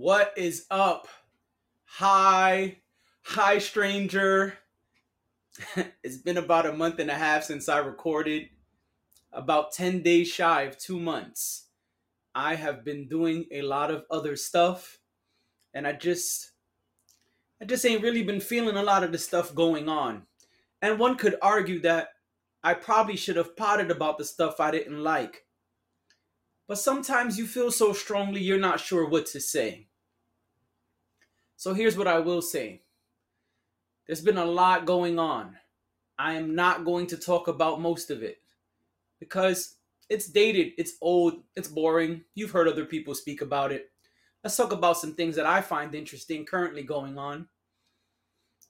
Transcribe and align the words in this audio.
What 0.00 0.32
is 0.34 0.64
up? 0.70 1.08
Hi, 1.84 2.78
hi, 3.20 3.58
stranger. 3.58 4.56
it's 6.02 6.16
been 6.16 6.38
about 6.38 6.64
a 6.64 6.72
month 6.72 7.00
and 7.00 7.10
a 7.10 7.14
half 7.14 7.44
since 7.44 7.68
I 7.68 7.80
recorded, 7.80 8.48
about 9.30 9.72
10 9.72 10.00
days 10.00 10.28
shy 10.28 10.62
of 10.62 10.78
two 10.78 10.98
months. 10.98 11.66
I 12.34 12.54
have 12.54 12.82
been 12.82 13.08
doing 13.08 13.44
a 13.52 13.60
lot 13.60 13.90
of 13.90 14.04
other 14.10 14.36
stuff, 14.36 15.00
and 15.74 15.86
I 15.86 15.92
just, 15.92 16.52
I 17.60 17.66
just 17.66 17.84
ain't 17.84 18.02
really 18.02 18.22
been 18.22 18.40
feeling 18.40 18.76
a 18.76 18.82
lot 18.82 19.04
of 19.04 19.12
the 19.12 19.18
stuff 19.18 19.54
going 19.54 19.90
on. 19.90 20.22
And 20.80 20.98
one 20.98 21.18
could 21.18 21.36
argue 21.42 21.78
that 21.82 22.08
I 22.64 22.72
probably 22.72 23.16
should 23.16 23.36
have 23.36 23.54
potted 23.54 23.90
about 23.90 24.16
the 24.16 24.24
stuff 24.24 24.60
I 24.60 24.70
didn't 24.70 25.04
like. 25.04 25.44
But 26.66 26.78
sometimes 26.78 27.36
you 27.36 27.46
feel 27.46 27.70
so 27.70 27.92
strongly 27.92 28.40
you're 28.40 28.58
not 28.58 28.80
sure 28.80 29.06
what 29.06 29.26
to 29.26 29.40
say. 29.42 29.88
So 31.60 31.74
here's 31.74 31.98
what 31.98 32.06
I 32.06 32.20
will 32.20 32.40
say 32.40 32.80
there's 34.06 34.22
been 34.22 34.38
a 34.38 34.44
lot 34.46 34.86
going 34.86 35.18
on. 35.18 35.58
I 36.18 36.32
am 36.32 36.54
not 36.54 36.86
going 36.86 37.06
to 37.08 37.18
talk 37.18 37.48
about 37.48 37.82
most 37.82 38.10
of 38.10 38.22
it 38.22 38.38
because 39.18 39.76
it's 40.08 40.26
dated, 40.26 40.72
it's 40.78 40.94
old, 41.02 41.34
it's 41.54 41.68
boring. 41.68 42.22
You've 42.34 42.52
heard 42.52 42.66
other 42.66 42.86
people 42.86 43.14
speak 43.14 43.42
about 43.42 43.72
it. 43.72 43.90
Let's 44.42 44.56
talk 44.56 44.72
about 44.72 44.96
some 44.96 45.14
things 45.14 45.36
that 45.36 45.44
I 45.44 45.60
find 45.60 45.94
interesting 45.94 46.46
currently 46.46 46.82
going 46.82 47.18
on. 47.18 47.46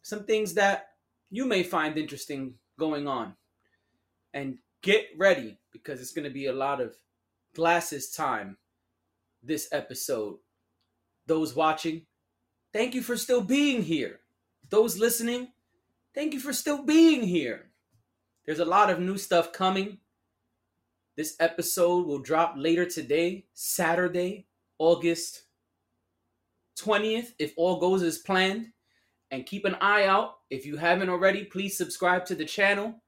Some 0.03 0.25
things 0.25 0.55
that 0.55 0.89
you 1.31 1.47
may 1.47 1.63
find 1.63 1.97
interesting 1.97 2.55
going 2.77 3.07
on. 3.07 3.35
And 4.35 4.59
get 4.83 5.07
ready 5.17 5.61
because 5.73 6.01
it's 6.01 6.13
going 6.13 6.27
to 6.27 6.35
be 6.35 6.47
a 6.47 6.53
lot 6.53 6.81
of 6.81 6.97
glasses 7.55 8.11
time 8.11 8.57
this 9.45 9.69
episode. 9.71 10.39
Those 11.29 11.55
watching, 11.55 12.07
thank 12.73 12.95
you 12.95 13.03
for 13.03 13.17
still 13.17 13.41
being 13.41 13.83
here. 13.83 14.21
Those 14.69 14.99
listening, 14.99 15.49
thank 16.15 16.33
you 16.33 16.41
for 16.41 16.53
still 16.53 16.85
being 16.85 17.23
here. 17.23 17.71
There's 18.47 18.61
a 18.61 18.65
lot 18.65 18.91
of 18.91 19.01
new 19.01 19.19
stuff 19.19 19.53
coming. 19.53 19.99
This 21.17 21.37
episode 21.41 22.07
will 22.07 22.21
drop 22.21 22.55
later 22.57 22.87
today, 22.87 23.47
Saturday, 23.53 24.47
August 24.79 25.43
20th, 26.79 27.35
if 27.39 27.53
all 27.57 27.79
goes 27.79 28.03
as 28.03 28.19
planned. 28.19 28.69
And 29.33 29.47
keep 29.47 29.65
an 29.65 29.77
eye 29.81 30.07
out. 30.07 30.39
If 30.51 30.67
you 30.67 30.77
haven't 30.77 31.09
already, 31.09 31.45
please 31.45 31.77
subscribe 31.79 32.25
to 32.27 32.35
the 32.35 32.45
channel 32.45 33.01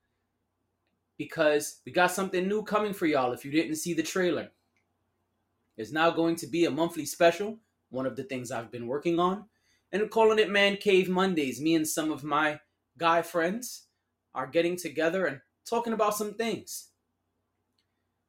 because 1.18 1.80
we 1.84 1.92
got 1.92 2.12
something 2.12 2.46
new 2.46 2.62
coming 2.62 2.92
for 2.92 3.06
y'all 3.06 3.32
if 3.32 3.44
you 3.44 3.50
didn't 3.50 3.76
see 3.76 3.94
the 3.94 4.02
trailer. 4.02 4.50
It's 5.76 5.92
now 5.92 6.10
going 6.10 6.36
to 6.36 6.46
be 6.46 6.64
a 6.64 6.70
monthly 6.70 7.06
special, 7.06 7.58
one 7.90 8.06
of 8.06 8.14
the 8.16 8.24
things 8.24 8.50
I've 8.50 8.70
been 8.70 8.86
working 8.86 9.18
on, 9.18 9.46
and 9.92 10.10
calling 10.10 10.38
it 10.38 10.50
Man 10.50 10.76
Cave 10.76 11.08
Mondays. 11.08 11.60
Me 11.60 11.74
and 11.74 11.86
some 11.86 12.10
of 12.10 12.24
my 12.24 12.60
guy 12.98 13.22
friends 13.22 13.84
are 14.34 14.46
getting 14.46 14.76
together 14.76 15.26
and 15.26 15.40
talking 15.68 15.92
about 15.92 16.16
some 16.16 16.34
things. 16.34 16.88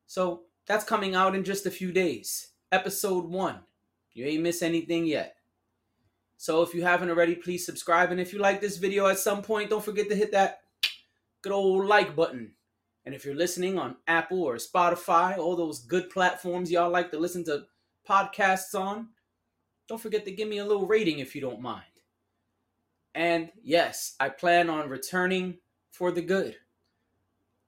So 0.06 0.44
that's 0.68 0.84
coming 0.84 1.16
out 1.16 1.36
in 1.36 1.44
just 1.44 1.66
a 1.66 1.72
few 1.72 1.92
days. 1.92 2.50
Episode 2.72 3.26
one. 3.26 3.60
You 4.14 4.26
ain't 4.26 4.44
miss 4.44 4.62
anything 4.62 5.06
yet. 5.06 5.36
So 6.38 6.62
if 6.62 6.74
you 6.74 6.84
haven't 6.84 7.10
already, 7.10 7.36
please 7.36 7.66
subscribe. 7.66 8.12
And 8.12 8.20
if 8.20 8.34
you 8.34 8.40
like 8.40 8.60
this 8.60 8.78
video 8.78 9.08
at 9.08 9.18
some 9.18 9.42
point, 9.42 9.70
don't 9.70 9.84
forget 9.84 10.10
to 10.10 10.16
hit 10.16 10.34
that 10.34 10.60
good 11.42 11.54
old 11.54 11.86
like 11.86 12.16
button. 12.16 12.52
And 13.06 13.16
if 13.16 13.26
you're 13.26 13.36
listening 13.36 13.78
on 13.78 13.98
Apple 14.08 14.44
or 14.44 14.56
Spotify, 14.56 15.38
all 15.38 15.56
those 15.56 15.80
good 15.80 16.10
platforms 16.10 16.72
y'all 16.72 16.90
like 16.90 17.12
to 17.12 17.20
listen 17.20 17.44
to 17.46 17.64
podcasts 18.08 18.78
on, 18.80 19.10
don't 19.88 20.02
forget 20.02 20.26
to 20.26 20.32
give 20.32 20.48
me 20.48 20.60
a 20.60 20.66
little 20.66 20.88
rating 20.88 21.20
if 21.20 21.36
you 21.36 21.42
don't 21.42 21.62
mind. 21.62 21.84
And 23.16 23.52
yes, 23.62 24.16
I 24.20 24.30
plan 24.30 24.70
on 24.70 24.90
returning 24.90 25.60
for 25.92 26.12
the 26.12 26.22
good. 26.22 26.56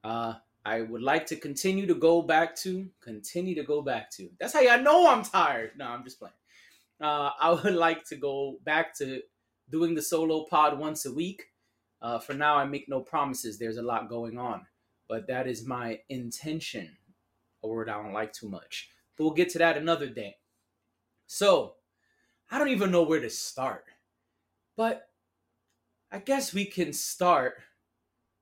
Uh, 0.04 0.36
I 0.66 0.82
would 0.82 1.02
like 1.02 1.28
to 1.28 1.36
continue 1.36 1.86
to 1.86 1.96
go 1.96 2.22
back 2.22 2.56
to, 2.58 2.90
continue 3.02 3.54
to 3.56 3.64
go 3.64 3.82
back 3.82 4.10
to. 4.12 4.30
That's 4.40 4.54
how 4.54 4.62
y'all 4.62 4.82
know 4.82 5.08
I'm 5.08 5.24
tired. 5.24 5.72
No, 5.78 5.86
I'm 5.86 6.04
just 6.04 6.20
playing. 6.20 6.34
Uh, 7.00 7.30
I 7.40 7.52
would 7.52 7.76
like 7.76 8.06
to 8.06 8.16
go 8.16 8.58
back 8.64 8.96
to 8.98 9.22
doing 9.70 9.94
the 9.94 10.02
solo 10.02 10.46
pod 10.46 10.80
once 10.80 11.06
a 11.06 11.14
week. 11.14 11.44
Uh, 12.02 12.20
for 12.20 12.34
now, 12.34 12.56
I 12.56 12.66
make 12.66 12.90
no 12.90 13.02
promises. 13.02 13.60
There's 13.60 13.78
a 13.78 13.84
lot 13.84 14.10
going 14.10 14.38
on 14.38 14.66
but 15.08 15.28
that 15.28 15.48
is 15.48 15.66
my 15.66 16.00
intention. 16.10 16.98
A 17.64 17.68
word 17.68 17.90
I 17.90 18.02
don't 18.02 18.14
like 18.14 18.34
too 18.34 18.50
much. 18.50 18.90
But 19.18 19.26
we'll 19.26 19.34
get 19.34 19.50
to 19.50 19.60
that 19.60 19.78
another 19.78 20.08
day. 20.08 20.38
So, 21.28 21.76
I 22.50 22.60
don't 22.60 22.70
even 22.70 22.92
know 22.92 23.04
where 23.04 23.20
to 23.20 23.30
start. 23.30 23.86
But 24.78 25.08
I 26.12 26.20
guess 26.20 26.54
we 26.54 26.66
can 26.66 26.94
start 26.94 27.56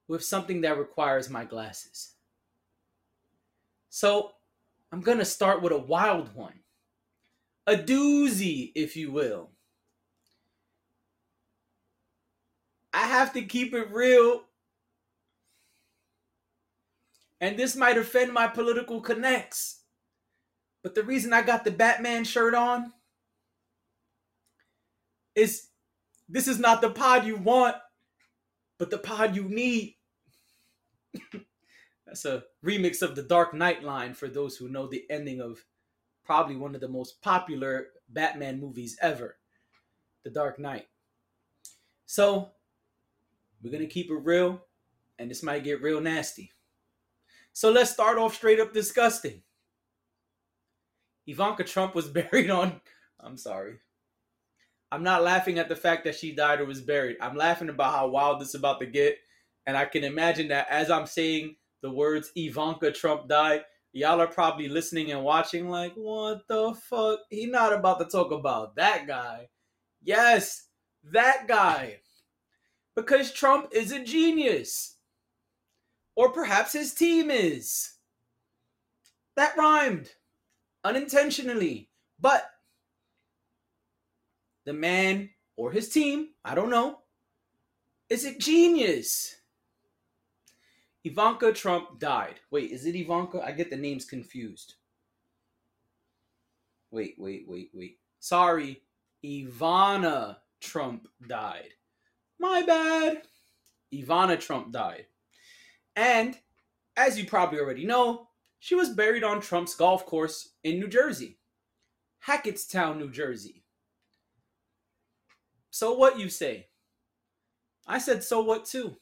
with 0.08 0.24
something 0.24 0.62
that 0.62 0.78
requires 0.78 1.30
my 1.30 1.46
glasses. 1.46 2.14
So, 3.90 4.32
I'm 4.92 5.02
going 5.02 5.20
to 5.20 5.26
start 5.26 5.62
with 5.62 5.72
a 5.72 5.78
wild 5.78 6.36
one. 6.36 6.60
A 7.66 7.76
doozy, 7.76 8.72
if 8.76 8.96
you 8.96 9.12
will. 9.12 9.52
I 12.94 13.08
have 13.08 13.34
to 13.34 13.42
keep 13.42 13.74
it 13.74 13.92
real 13.92 14.44
and 17.44 17.60
this 17.60 17.76
might 17.76 17.98
offend 17.98 18.32
my 18.32 18.48
political 18.48 19.02
connects. 19.02 19.82
But 20.82 20.96
the 20.96 21.04
reason 21.04 21.34
I 21.34 21.42
got 21.42 21.66
the 21.66 21.72
Batman 21.72 22.24
shirt 22.24 22.56
on 22.56 22.94
is 25.36 25.68
this 26.30 26.48
is 26.48 26.60
not 26.60 26.82
the 26.82 26.90
pod 26.90 27.26
you 27.26 27.36
want, 27.36 27.76
but 28.78 28.90
the 28.90 28.98
pod 28.98 29.36
you 29.36 29.44
need. 29.44 29.96
That's 32.06 32.26
a 32.26 32.44
remix 32.66 33.02
of 33.02 33.16
the 33.16 33.24
Dark 33.24 33.54
Knight 33.54 33.84
line 33.84 34.14
for 34.14 34.28
those 34.28 34.56
who 34.56 34.70
know 34.70 34.88
the 34.88 35.06
ending 35.10 35.42
of 35.42 35.64
probably 36.24 36.56
one 36.56 36.76
of 36.76 36.82
the 36.82 36.88
most 36.88 37.22
popular 37.22 37.88
Batman 38.10 38.60
movies 38.60 38.98
ever, 39.02 39.38
The 40.24 40.30
Dark 40.30 40.60
Knight. 40.60 40.88
So, 42.06 42.52
we're 43.64 43.72
going 43.72 43.82
to 43.82 43.94
keep 43.94 44.12
it 44.12 44.16
real, 44.16 44.62
and 45.18 45.32
this 45.32 45.44
might 45.44 45.64
get 45.64 45.82
real 45.82 46.02
nasty. 46.02 46.52
So 47.54 47.72
let's 47.72 47.92
start 47.92 48.18
off 48.18 48.36
straight 48.36 48.60
up 48.60 48.74
disgusting. 48.74 49.42
Ivanka 51.28 51.64
Trump 51.64 51.96
was 51.96 52.08
buried 52.10 52.50
on. 52.50 52.82
I'm 53.20 53.38
sorry. 53.38 53.78
I'm 54.94 55.02
not 55.02 55.24
laughing 55.24 55.58
at 55.58 55.70
the 55.70 55.76
fact 55.76 56.04
that 56.04 56.14
she 56.14 56.36
died 56.36 56.62
or 56.62 56.66
was 56.66 56.80
buried. 56.80 57.18
I'm 57.20 57.36
laughing 57.36 57.70
about 57.70 57.96
how 57.96 58.10
wild 58.10 58.40
this 58.40 58.50
is 58.50 58.56
about 58.56 58.80
to 58.80 58.86
get. 58.86 59.18
And 59.66 59.76
I 59.76 59.86
can 59.86 60.04
imagine 60.04 60.50
that 60.50 60.68
as 60.70 60.92
I'm 60.92 61.08
saying 61.08 61.56
the 61.82 61.90
words 61.90 62.32
Ivanka 62.36 62.92
Trump 62.92 63.28
died, 63.28 63.62
y'all 63.92 64.22
are 64.22 64.28
probably 64.28 64.68
listening 64.68 65.12
and 65.12 65.24
watching 65.24 65.68
like, 65.68 65.94
what 65.96 66.48
the 66.48 66.76
fuck? 66.76 67.22
He 67.32 67.48
not 67.48 67.74
about 67.74 67.98
to 68.02 68.06
talk 68.06 68.32
about 68.32 68.76
that 68.76 69.08
guy. 69.08 69.50
Yes, 70.04 70.68
that 71.12 71.48
guy. 71.48 72.02
Because 72.96 73.32
Trump 73.32 73.70
is 73.72 73.92
a 73.92 74.04
genius. 74.04 74.98
Or 76.16 76.32
perhaps 76.32 76.72
his 76.72 76.94
team 76.94 77.32
is. 77.32 77.94
That 79.38 79.58
rhymed 79.58 80.12
unintentionally. 80.84 81.90
But 82.20 82.46
the 84.66 84.74
man 84.74 85.30
or 85.56 85.72
his 85.72 85.90
team, 85.90 86.30
I 86.44 86.56
don't 86.56 86.70
know, 86.70 87.00
is 88.10 88.26
it 88.26 88.40
genius? 88.40 89.36
Ivanka 91.04 91.52
Trump 91.52 92.00
died. 92.00 92.40
Wait, 92.50 92.72
is 92.72 92.86
it 92.86 92.96
Ivanka? 92.96 93.42
I 93.44 93.52
get 93.52 93.70
the 93.70 93.76
names 93.76 94.06
confused. 94.06 94.76
Wait, 96.92 97.16
wait, 97.18 97.46
wait, 97.48 97.70
wait. 97.74 97.98
Sorry, 98.20 98.82
Ivana 99.26 100.38
Trump 100.62 101.08
died. 101.28 101.70
My 102.40 102.62
bad. 102.62 103.24
Ivana 103.94 104.40
Trump 104.40 104.72
died. 104.72 105.08
And 105.96 106.38
as 106.96 107.18
you 107.18 107.26
probably 107.26 107.60
already 107.60 107.86
know, 107.86 108.28
she 108.60 108.76
was 108.76 108.90
buried 108.90 109.24
on 109.24 109.42
Trump's 109.42 109.76
golf 109.76 110.06
course 110.06 110.54
in 110.64 110.80
New 110.80 110.88
Jersey, 110.88 111.38
Hackettstown, 112.26 112.98
New 112.98 113.12
Jersey. 113.12 113.63
So 115.74 115.92
what 115.94 116.20
you 116.20 116.30
say? 116.30 116.68
I 117.88 117.98
said, 117.98 118.24
so 118.24 118.44
what 118.44 118.66
too? 118.66 118.98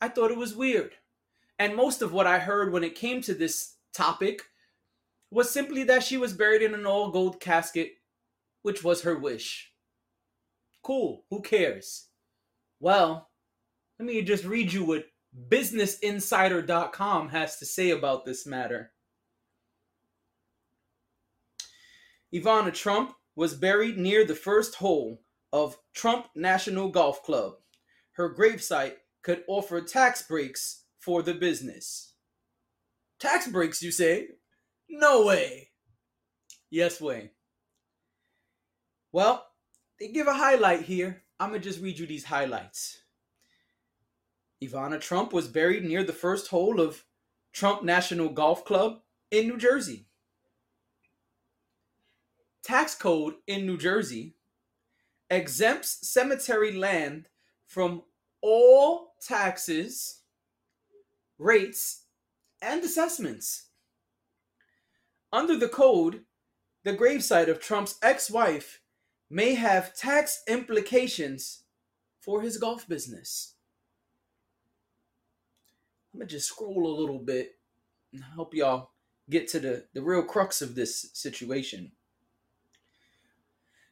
I 0.00 0.08
thought 0.08 0.30
it 0.30 0.38
was 0.38 0.56
weird. 0.56 0.94
And 1.58 1.76
most 1.76 2.00
of 2.00 2.10
what 2.10 2.26
I 2.26 2.38
heard 2.38 2.72
when 2.72 2.82
it 2.82 2.94
came 2.94 3.20
to 3.20 3.34
this 3.34 3.74
topic 3.92 4.44
was 5.30 5.50
simply 5.50 5.84
that 5.84 6.02
she 6.02 6.16
was 6.16 6.32
buried 6.32 6.62
in 6.62 6.72
an 6.72 6.86
all 6.86 7.10
gold 7.10 7.38
casket, 7.38 7.90
which 8.62 8.82
was 8.82 9.02
her 9.02 9.14
wish. 9.14 9.72
Cool, 10.82 11.26
who 11.28 11.42
cares? 11.42 12.06
Well, 12.80 13.28
let 13.98 14.06
me 14.06 14.22
just 14.22 14.46
read 14.46 14.72
you 14.72 14.84
what 14.86 15.04
BusinessInsider.com 15.50 17.28
has 17.28 17.58
to 17.58 17.66
say 17.66 17.90
about 17.90 18.24
this 18.24 18.46
matter. 18.46 18.92
Ivana 22.34 22.72
Trump 22.72 23.12
was 23.34 23.52
buried 23.52 23.98
near 23.98 24.24
the 24.24 24.34
first 24.34 24.76
hole 24.76 25.20
of 25.52 25.78
Trump 25.94 26.26
National 26.34 26.88
Golf 26.88 27.22
Club. 27.22 27.54
Her 28.12 28.34
gravesite 28.34 28.94
could 29.22 29.44
offer 29.48 29.80
tax 29.80 30.22
breaks 30.22 30.84
for 30.98 31.22
the 31.22 31.34
business. 31.34 32.14
Tax 33.18 33.46
breaks, 33.48 33.82
you 33.82 33.90
say? 33.90 34.28
No 34.88 35.24
way. 35.26 35.70
Yes 36.70 37.00
way. 37.00 37.32
Well, 39.12 39.46
they 39.98 40.08
give 40.08 40.26
a 40.26 40.34
highlight 40.34 40.82
here. 40.82 41.22
I'm 41.40 41.50
going 41.50 41.60
to 41.60 41.68
just 41.68 41.82
read 41.82 41.98
you 41.98 42.06
these 42.06 42.24
highlights. 42.24 43.00
Ivana 44.62 45.00
Trump 45.00 45.32
was 45.32 45.48
buried 45.48 45.84
near 45.84 46.02
the 46.04 46.12
first 46.12 46.48
hole 46.48 46.80
of 46.80 47.04
Trump 47.52 47.82
National 47.82 48.28
Golf 48.28 48.64
Club 48.64 49.00
in 49.30 49.48
New 49.48 49.58
Jersey. 49.58 50.06
Tax 52.62 52.94
code 52.94 53.34
in 53.46 53.66
New 53.66 53.76
Jersey 53.76 54.35
exempts 55.30 56.08
cemetery 56.08 56.72
land 56.72 57.28
from 57.66 58.02
all 58.40 59.14
taxes, 59.20 60.20
rates, 61.38 62.04
and 62.62 62.82
assessments. 62.84 63.64
Under 65.32 65.56
the 65.56 65.68
code, 65.68 66.24
the 66.84 66.96
gravesite 66.96 67.48
of 67.48 67.60
Trump's 67.60 67.98
ex 68.02 68.30
wife 68.30 68.80
may 69.28 69.54
have 69.54 69.94
tax 69.94 70.42
implications 70.46 71.64
for 72.20 72.42
his 72.42 72.58
golf 72.58 72.88
business. 72.88 73.54
I'm 76.12 76.20
gonna 76.20 76.28
just 76.28 76.48
scroll 76.48 76.86
a 76.86 76.98
little 76.98 77.18
bit 77.18 77.58
and 78.12 78.22
help 78.34 78.54
y'all 78.54 78.90
get 79.28 79.48
to 79.48 79.60
the, 79.60 79.84
the 79.92 80.02
real 80.02 80.22
crux 80.22 80.62
of 80.62 80.74
this 80.74 81.10
situation. 81.12 81.92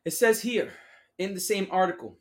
It 0.04 0.12
says 0.12 0.42
here 0.42 0.72
in 1.18 1.34
the 1.34 1.40
same 1.40 1.68
article 1.70 2.18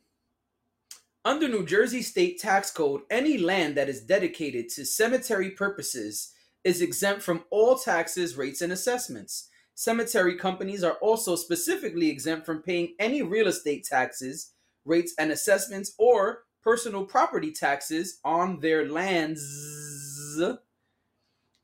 under 1.24 1.48
New 1.48 1.64
Jersey 1.64 2.02
state 2.02 2.38
tax 2.38 2.70
code, 2.70 3.02
any 3.10 3.38
land 3.38 3.76
that 3.76 3.88
is 3.88 4.02
dedicated 4.02 4.68
to 4.70 4.84
cemetery 4.84 5.50
purposes 5.50 6.34
is 6.64 6.82
exempt 6.82 7.22
from 7.22 7.44
all 7.50 7.76
taxes, 7.76 8.36
rates, 8.36 8.60
and 8.60 8.72
assessments. 8.72 9.48
Cemetery 9.74 10.36
companies 10.36 10.84
are 10.84 10.98
also 11.00 11.34
specifically 11.34 12.10
exempt 12.10 12.44
from 12.44 12.62
paying 12.62 12.94
any 12.98 13.22
real 13.22 13.48
estate 13.48 13.84
taxes, 13.84 14.52
rates, 14.84 15.14
and 15.18 15.32
assessments 15.32 15.94
or 15.98 16.42
personal 16.62 17.04
property 17.04 17.52
taxes 17.52 18.20
on 18.24 18.60
their 18.60 18.88
lands, 18.88 19.40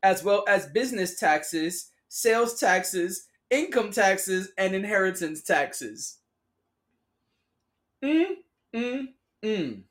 as 0.02 0.24
well 0.24 0.42
as 0.48 0.66
business 0.70 1.20
taxes, 1.20 1.90
sales 2.08 2.58
taxes, 2.58 3.26
income 3.50 3.90
taxes, 3.90 4.52
and 4.56 4.74
inheritance 4.74 5.42
taxes. 5.42 6.19
Mm, 8.02 8.37
mm, 8.75 9.08
mm. 9.43 9.82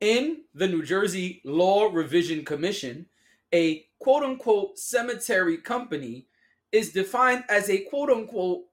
In 0.00 0.44
the 0.54 0.68
New 0.68 0.82
Jersey 0.84 1.40
Law 1.44 1.86
Revision 1.86 2.44
Commission, 2.44 3.06
a 3.52 3.86
quote 3.98 4.22
unquote 4.22 4.78
cemetery 4.78 5.58
company 5.58 6.28
is 6.72 6.92
defined 6.92 7.44
as 7.48 7.68
a 7.68 7.84
quote 7.84 8.10
unquote 8.10 8.64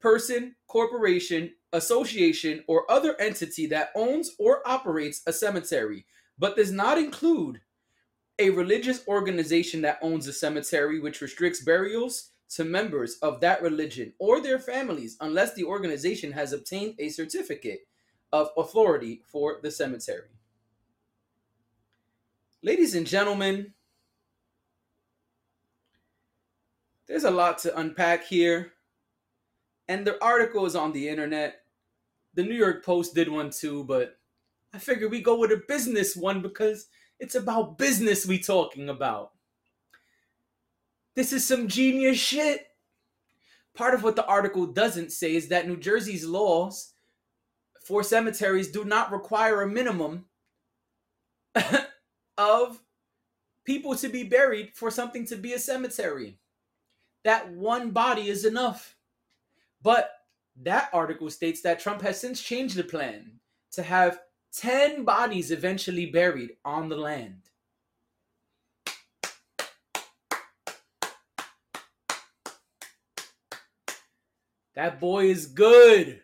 person, 0.00 0.56
corporation, 0.68 1.52
association, 1.72 2.64
or 2.68 2.90
other 2.90 3.18
entity 3.20 3.66
that 3.66 3.90
owns 3.94 4.32
or 4.38 4.66
operates 4.68 5.22
a 5.26 5.32
cemetery, 5.32 6.04
but 6.38 6.56
does 6.56 6.72
not 6.72 6.98
include 6.98 7.60
a 8.38 8.50
religious 8.50 9.06
organization 9.08 9.82
that 9.82 9.98
owns 10.02 10.26
a 10.28 10.34
cemetery, 10.34 11.00
which 11.00 11.22
restricts 11.22 11.62
burials 11.62 12.31
to 12.54 12.64
members 12.64 13.16
of 13.22 13.40
that 13.40 13.62
religion 13.62 14.12
or 14.18 14.40
their 14.40 14.58
families 14.58 15.16
unless 15.20 15.54
the 15.54 15.64
organization 15.64 16.32
has 16.32 16.52
obtained 16.52 16.94
a 16.98 17.08
certificate 17.08 17.80
of 18.32 18.50
authority 18.56 19.22
for 19.26 19.58
the 19.62 19.70
cemetery. 19.70 20.28
Ladies 22.62 22.94
and 22.94 23.06
gentlemen, 23.06 23.72
there's 27.08 27.24
a 27.24 27.30
lot 27.30 27.58
to 27.58 27.78
unpack 27.78 28.24
here. 28.24 28.72
And 29.88 30.06
the 30.06 30.22
article 30.22 30.64
is 30.66 30.76
on 30.76 30.92
the 30.92 31.08
internet. 31.08 31.56
The 32.34 32.44
New 32.44 32.54
York 32.54 32.84
Post 32.84 33.14
did 33.14 33.28
one 33.28 33.50
too, 33.50 33.84
but 33.84 34.18
I 34.72 34.78
figured 34.78 35.10
we 35.10 35.20
go 35.20 35.38
with 35.38 35.52
a 35.52 35.62
business 35.68 36.14
one 36.14 36.40
because 36.40 36.86
it's 37.18 37.34
about 37.34 37.78
business 37.78 38.26
we 38.26 38.38
talking 38.38 38.88
about. 38.88 39.32
This 41.14 41.32
is 41.32 41.46
some 41.46 41.68
genius 41.68 42.18
shit. 42.18 42.66
Part 43.74 43.94
of 43.94 44.02
what 44.02 44.16
the 44.16 44.26
article 44.26 44.66
doesn't 44.66 45.12
say 45.12 45.34
is 45.34 45.48
that 45.48 45.66
New 45.66 45.76
Jersey's 45.76 46.26
laws 46.26 46.92
for 47.86 48.02
cemeteries 48.02 48.70
do 48.70 48.84
not 48.84 49.12
require 49.12 49.62
a 49.62 49.68
minimum 49.68 50.26
of 52.38 52.80
people 53.64 53.96
to 53.96 54.08
be 54.08 54.24
buried 54.24 54.72
for 54.74 54.90
something 54.90 55.26
to 55.26 55.36
be 55.36 55.52
a 55.52 55.58
cemetery. 55.58 56.38
That 57.24 57.50
one 57.50 57.90
body 57.90 58.28
is 58.28 58.44
enough. 58.44 58.96
But 59.82 60.10
that 60.62 60.90
article 60.92 61.30
states 61.30 61.62
that 61.62 61.80
Trump 61.80 62.02
has 62.02 62.20
since 62.20 62.40
changed 62.40 62.76
the 62.76 62.84
plan 62.84 63.40
to 63.72 63.82
have 63.82 64.20
10 64.54 65.04
bodies 65.04 65.50
eventually 65.50 66.06
buried 66.06 66.50
on 66.64 66.88
the 66.88 66.96
land. 66.96 67.48
That 74.74 75.00
boy 75.00 75.26
is 75.26 75.46
good. 75.46 76.20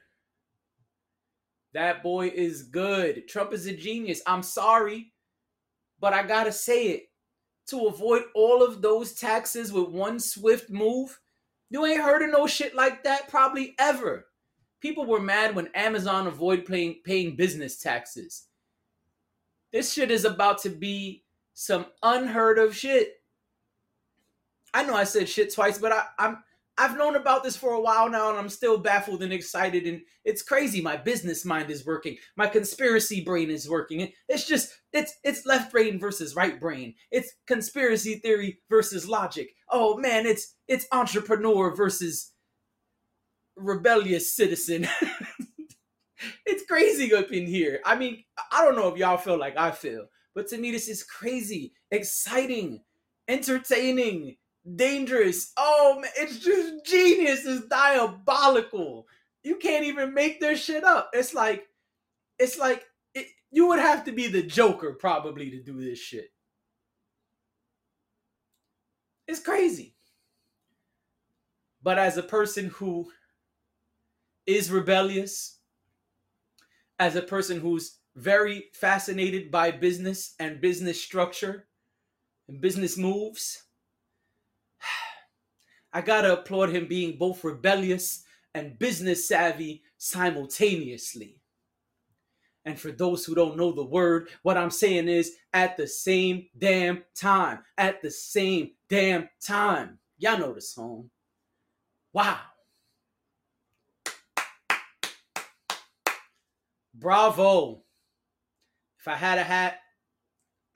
That 1.75 2.03
boy 2.03 2.29
is 2.35 2.63
good. 2.63 3.29
Trump 3.29 3.53
is 3.53 3.67
a 3.67 3.73
genius. 3.75 4.23
I'm 4.27 4.43
sorry, 4.43 5.13
but 6.01 6.13
I 6.13 6.23
gotta 6.23 6.53
say 6.53 6.89
it. 6.89 7.03
To 7.69 7.87
avoid 7.87 8.23
all 8.35 8.63
of 8.63 8.81
those 8.81 9.13
taxes 9.13 9.71
with 9.71 9.91
one 9.91 10.19
swift 10.19 10.71
move, 10.71 11.21
you 11.69 11.85
ain't 11.85 12.01
heard 12.01 12.23
of 12.23 12.31
no 12.31 12.47
shit 12.47 12.75
like 12.75 13.05
that 13.05 13.29
probably 13.29 13.75
ever. 13.79 14.27
People 14.81 15.05
were 15.05 15.21
mad 15.21 15.55
when 15.55 15.69
Amazon 15.75 16.27
avoided 16.27 16.65
paying, 16.65 16.97
paying 17.05 17.37
business 17.37 17.79
taxes. 17.79 18.47
This 19.71 19.93
shit 19.93 20.11
is 20.11 20.25
about 20.25 20.63
to 20.63 20.71
be 20.71 21.25
some 21.53 21.87
unheard 22.03 22.59
of 22.59 22.75
shit. 22.75 23.15
I 24.73 24.85
know 24.85 24.95
I 24.95 25.05
said 25.05 25.29
shit 25.29 25.53
twice, 25.53 25.79
but 25.79 25.93
I, 25.93 26.05
I'm 26.19 26.39
I've 26.79 26.97
known 26.97 27.17
about 27.17 27.43
this 27.43 27.57
for 27.57 27.73
a 27.73 27.81
while 27.81 28.09
now 28.09 28.31
and 28.31 28.39
I'm 28.39 28.49
still 28.49 28.79
baffled 28.79 29.25
and 29.25 29.33
excited 29.33 29.85
and 29.87 30.01
it's 30.25 30.43
crazy 30.43 30.81
my 30.81 30.97
business 30.97 31.45
mind 31.45 31.71
is 31.71 31.85
working. 31.85 32.17
My 32.37 32.47
conspiracy 32.47 33.21
brain 33.21 33.51
is 33.51 33.69
working. 33.69 34.13
It's 34.29 34.47
just 34.47 34.73
it's 34.93 35.13
it's 35.25 35.45
left 35.45 35.73
brain 35.73 35.99
versus 35.99 36.37
right 36.37 36.61
brain. 36.61 36.95
It's 37.11 37.33
conspiracy 37.49 38.21
theory 38.21 38.61
versus 38.71 39.09
logic. 39.09 39.51
Oh 39.69 39.99
man, 39.99 40.25
it's 40.25 40.55
it's 40.69 40.87
entrepreneur 40.93 41.75
versus 41.75 42.33
rebellious 43.57 44.37
citizen. 44.37 44.87
it's 46.47 46.65
crazy 46.67 47.13
up 47.13 47.33
in 47.33 47.47
here. 47.47 47.81
I 47.85 47.97
mean, 47.97 48.23
I 48.53 48.65
don't 48.65 48.77
know 48.77 48.89
if 48.89 48.97
y'all 48.97 49.17
feel 49.17 49.39
like 49.39 49.57
I 49.57 49.73
feel, 49.73 50.07
but 50.33 50.47
to 50.49 50.59
me 50.59 50.71
this 50.71 50.89
is 50.89 51.03
crazy, 51.03 51.73
exciting, 51.91 52.83
entertaining 53.27 54.37
dangerous. 54.77 55.53
Oh 55.57 55.99
man, 56.01 56.11
it's 56.17 56.39
just 56.39 56.85
genius. 56.85 57.45
It's 57.45 57.67
diabolical. 57.67 59.07
You 59.43 59.57
can't 59.57 59.85
even 59.85 60.15
make 60.15 60.41
this 60.41 60.63
shit 60.63 60.85
up. 60.85 61.11
It's 61.13 61.35
like, 61.35 61.67
it's 62.39 62.59
like 62.59 62.85
it, 63.15 63.27
you 63.51 63.69
would 63.69 63.79
have 63.79 64.05
to 64.05 64.13
be 64.13 64.27
the 64.27 64.43
Joker 64.43 64.95
probably 64.95 65.51
to 65.51 65.63
do 65.63 65.81
this 65.81 65.99
shit. 65.99 66.31
It's 69.27 69.41
crazy. 69.41 69.95
But 71.83 71.99
as 71.99 72.17
a 72.17 72.23
person 72.23 72.67
who 72.67 73.11
is 74.47 74.71
rebellious, 74.71 75.59
as 76.99 77.15
a 77.15 77.23
person 77.23 77.61
who's 77.61 77.99
very 78.17 78.65
fascinated 78.73 79.51
by 79.51 79.71
business 79.71 80.35
and 80.41 80.61
business 80.61 81.01
structure 81.01 81.69
and 82.49 82.61
business 82.61 82.97
moves, 82.97 83.63
I 85.93 86.01
gotta 86.01 86.35
applaud 86.35 86.71
him 86.71 86.87
being 86.87 87.17
both 87.17 87.45
rebellious 87.45 88.25
and 88.55 88.79
business 88.79 89.27
savvy 89.27 89.83
simultaneously. 89.97 91.41
And 92.65 92.79
for 92.79 92.93
those 92.93 93.25
who 93.25 93.35
don't 93.35 93.57
know 93.57 93.73
the 93.73 93.85
word, 93.85 94.29
what 94.43 94.59
I'm 94.59 94.71
saying 94.71 95.09
is 95.09 95.37
at 95.55 95.77
the 95.77 95.87
same 95.87 96.47
damn 96.59 97.05
time. 97.15 97.61
At 97.79 98.03
the 98.03 98.11
same 98.11 98.73
damn 98.89 99.29
time. 99.41 99.99
Y'all 100.19 100.39
know 100.39 100.53
the 100.53 100.61
song. 100.61 101.09
Wow. 102.13 102.41
Bravo. 106.93 107.83
If 108.99 109.09
I 109.09 109.15
had 109.15 109.39
a 109.39 109.45
hat, 109.45 109.79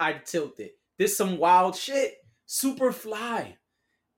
I'd 0.00 0.24
tilt 0.24 0.60
it. 0.60 0.78
This 0.96 1.16
some 1.16 1.36
wild 1.36 1.76
shit. 1.76 2.14
Super 2.46 2.92
fly 2.92 3.58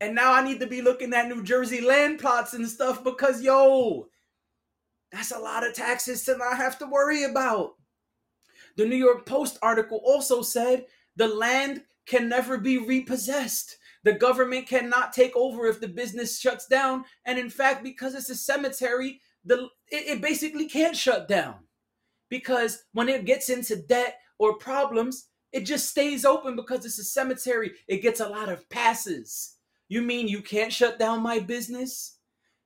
And 0.04 0.14
now 0.14 0.34
I 0.34 0.44
need 0.44 0.60
to 0.60 0.66
be 0.66 0.82
looking 0.82 1.14
at 1.14 1.28
New 1.28 1.42
Jersey 1.42 1.80
land 1.80 2.18
plots 2.18 2.52
and 2.52 2.68
stuff 2.68 3.02
because, 3.02 3.40
yo, 3.40 4.08
that's 5.10 5.30
a 5.30 5.38
lot 5.38 5.66
of 5.66 5.72
taxes 5.72 6.24
to 6.24 6.36
not 6.36 6.58
have 6.58 6.78
to 6.80 6.86
worry 6.86 7.24
about. 7.24 7.76
The 8.76 8.84
New 8.84 8.96
York 8.96 9.24
Post 9.24 9.58
article 9.62 10.02
also 10.04 10.42
said 10.42 10.84
the 11.16 11.28
land 11.28 11.84
can 12.04 12.28
never 12.28 12.58
be 12.58 12.76
repossessed. 12.76 13.78
The 14.02 14.12
government 14.12 14.68
cannot 14.68 15.14
take 15.14 15.34
over 15.34 15.66
if 15.68 15.80
the 15.80 15.88
business 15.88 16.38
shuts 16.38 16.66
down. 16.66 17.06
And 17.24 17.38
in 17.38 17.48
fact, 17.48 17.82
because 17.82 18.14
it's 18.14 18.28
a 18.28 18.36
cemetery, 18.36 19.22
the 19.42 19.68
it, 19.88 20.16
it 20.16 20.20
basically 20.20 20.68
can't 20.68 20.94
shut 20.94 21.28
down. 21.28 21.60
Because 22.28 22.84
when 22.92 23.08
it 23.08 23.24
gets 23.24 23.48
into 23.48 23.76
debt 23.76 24.18
or 24.38 24.58
problems, 24.58 25.28
it 25.50 25.64
just 25.64 25.88
stays 25.88 26.26
open 26.26 26.56
because 26.56 26.84
it's 26.84 26.98
a 26.98 27.04
cemetery. 27.04 27.72
It 27.88 28.02
gets 28.02 28.20
a 28.20 28.28
lot 28.28 28.50
of 28.50 28.68
passes. 28.68 29.53
You 29.94 30.02
mean 30.02 30.26
you 30.26 30.42
can't 30.42 30.72
shut 30.72 30.98
down 30.98 31.22
my 31.22 31.38
business? 31.38 32.18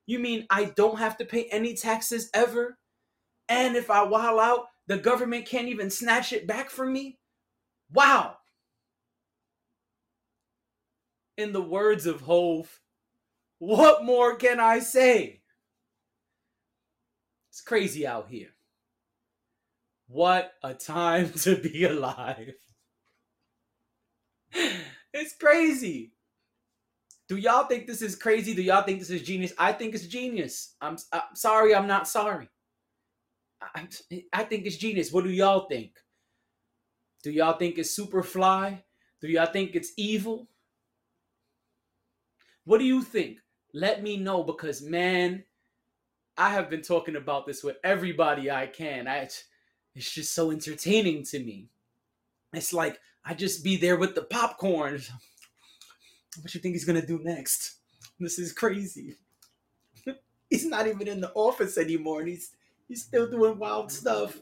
You 0.07 0.17
mean 0.17 0.47
I 0.49 0.63
don't 0.65 0.97
have 0.97 1.15
to 1.17 1.25
pay 1.25 1.43
any 1.51 1.75
taxes 1.75 2.27
ever? 2.33 2.79
And 3.47 3.75
if 3.75 3.91
I 3.91 4.01
wile 4.01 4.39
out, 4.39 4.65
the 4.87 4.97
government 4.97 5.45
can't 5.45 5.67
even 5.67 5.91
snatch 5.91 6.33
it 6.33 6.47
back 6.47 6.71
from 6.71 6.91
me? 6.91 7.19
Wow. 7.93 8.37
In 11.37 11.53
the 11.53 11.61
words 11.61 12.07
of 12.07 12.21
Hov, 12.21 12.79
what 13.59 14.03
more 14.03 14.35
can 14.35 14.59
I 14.59 14.79
say? 14.79 15.43
It's 17.51 17.61
crazy 17.61 18.07
out 18.07 18.27
here. 18.27 18.55
What 20.07 20.53
a 20.63 20.73
time 20.73 21.31
to 21.43 21.55
be 21.55 21.85
alive. 21.85 22.55
It's 25.13 25.35
crazy. 25.39 26.13
Do 27.29 27.37
y'all 27.37 27.65
think 27.65 27.85
this 27.85 28.01
is 28.01 28.15
crazy? 28.15 28.55
Do 28.55 28.63
y'all 28.63 28.81
think 28.81 28.99
this 28.99 29.11
is 29.11 29.21
genius? 29.21 29.53
I 29.57 29.71
think 29.71 29.93
it's 29.93 30.07
genius. 30.07 30.75
I'm, 30.81 30.97
I'm 31.13 31.35
sorry, 31.35 31.75
I'm 31.75 31.87
not 31.87 32.07
sorry. 32.07 32.49
I, 33.61 33.87
I 34.33 34.43
think 34.43 34.65
it's 34.65 34.77
genius. 34.77 35.11
What 35.11 35.23
do 35.23 35.29
y'all 35.29 35.67
think? 35.67 35.91
Do 37.23 37.31
y'all 37.31 37.57
think 37.57 37.77
it's 37.77 37.91
super 37.91 38.23
fly? 38.23 38.83
Do 39.21 39.27
y'all 39.27 39.45
think 39.45 39.75
it's 39.75 39.91
evil? 39.95 40.47
What 42.63 42.79
do 42.79 42.85
you 42.85 43.03
think? 43.03 43.37
Let 43.73 44.01
me 44.01 44.17
know 44.17 44.43
because 44.43 44.81
man, 44.81 45.43
I 46.37 46.49
have 46.51 46.69
been 46.69 46.81
talking 46.81 47.15
about 47.15 47.45
this 47.45 47.63
with 47.63 47.77
everybody 47.83 48.49
I 48.49 48.65
can. 48.65 49.07
I 49.07 49.29
it's 49.95 50.11
just 50.11 50.33
so 50.33 50.51
entertaining 50.51 51.23
to 51.25 51.39
me. 51.39 51.67
It's 52.53 52.73
like 52.73 52.97
I 53.25 53.33
just 53.33 53.63
be 53.63 53.75
there 53.75 53.97
with 53.97 54.15
the 54.15 54.23
popcorn. 54.23 55.01
What 56.41 56.53
you 56.53 56.61
think 56.61 56.75
he's 56.75 56.85
gonna 56.85 57.05
do 57.05 57.19
next? 57.23 57.75
This 58.19 58.39
is 58.39 58.53
crazy. 58.53 59.17
he's 60.49 60.65
not 60.65 60.87
even 60.87 61.07
in 61.07 61.21
the 61.21 61.31
office 61.33 61.77
anymore, 61.77 62.19
and 62.21 62.29
he's 62.29 62.51
he's 62.87 63.03
still 63.03 63.29
doing 63.29 63.57
wild 63.57 63.91
stuff. 63.91 64.37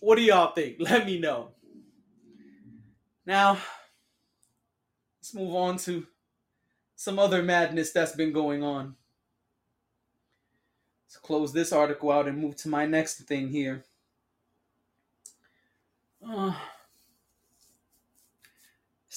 What 0.00 0.16
do 0.16 0.22
y'all 0.22 0.52
think? 0.52 0.76
Let 0.80 1.06
me 1.06 1.18
know. 1.18 1.50
Now, 3.24 3.58
let's 5.20 5.32
move 5.32 5.54
on 5.54 5.76
to 5.78 6.06
some 6.96 7.20
other 7.20 7.40
madness 7.42 7.92
that's 7.92 8.16
been 8.16 8.32
going 8.32 8.64
on. 8.64 8.96
Let's 11.06 11.18
close 11.18 11.52
this 11.52 11.72
article 11.72 12.10
out 12.10 12.26
and 12.26 12.38
move 12.38 12.56
to 12.56 12.68
my 12.68 12.84
next 12.84 13.18
thing 13.28 13.48
here. 13.48 13.84
Uh, 16.26 16.54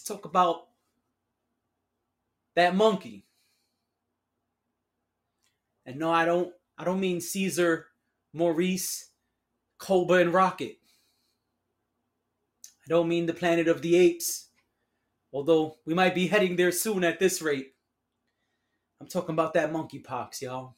talk 0.06 0.26
about 0.26 0.68
that 2.56 2.76
monkey. 2.76 3.26
And 5.86 5.98
no, 5.98 6.12
I 6.12 6.26
don't 6.26 6.54
I 6.78 6.84
don't 6.84 7.00
mean 7.00 7.22
Caesar, 7.22 7.88
Maurice, 8.34 9.12
Koba, 9.78 10.16
and 10.16 10.34
Rocket. 10.34 10.78
I 12.66 12.88
don't 12.88 13.08
mean 13.08 13.26
the 13.26 13.34
planet 13.34 13.68
of 13.68 13.82
the 13.82 13.96
apes. 13.96 14.50
Although 15.34 15.78
we 15.86 15.94
might 15.94 16.16
be 16.16 16.28
heading 16.28 16.56
there 16.56 16.72
soon 16.72 17.04
at 17.04 17.20
this 17.20 17.42
rate. 17.42 17.74
I'm 19.02 19.08
talking 19.08 19.34
about 19.34 19.54
that 19.56 19.74
monkeypox, 19.74 20.42
y'all. 20.42 20.76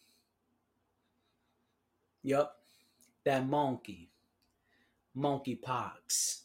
Yup. 2.23 2.55
That 3.23 3.47
monkey 3.47 4.09
monkeypox. 5.17 6.41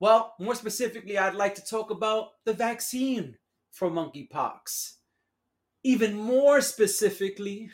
Well, 0.00 0.34
more 0.38 0.54
specifically, 0.54 1.18
I'd 1.18 1.34
like 1.34 1.54
to 1.56 1.64
talk 1.64 1.90
about 1.90 2.30
the 2.44 2.52
vaccine 2.52 3.36
for 3.72 3.90
monkeypox. 3.90 4.94
Even 5.84 6.16
more 6.16 6.60
specifically, 6.60 7.70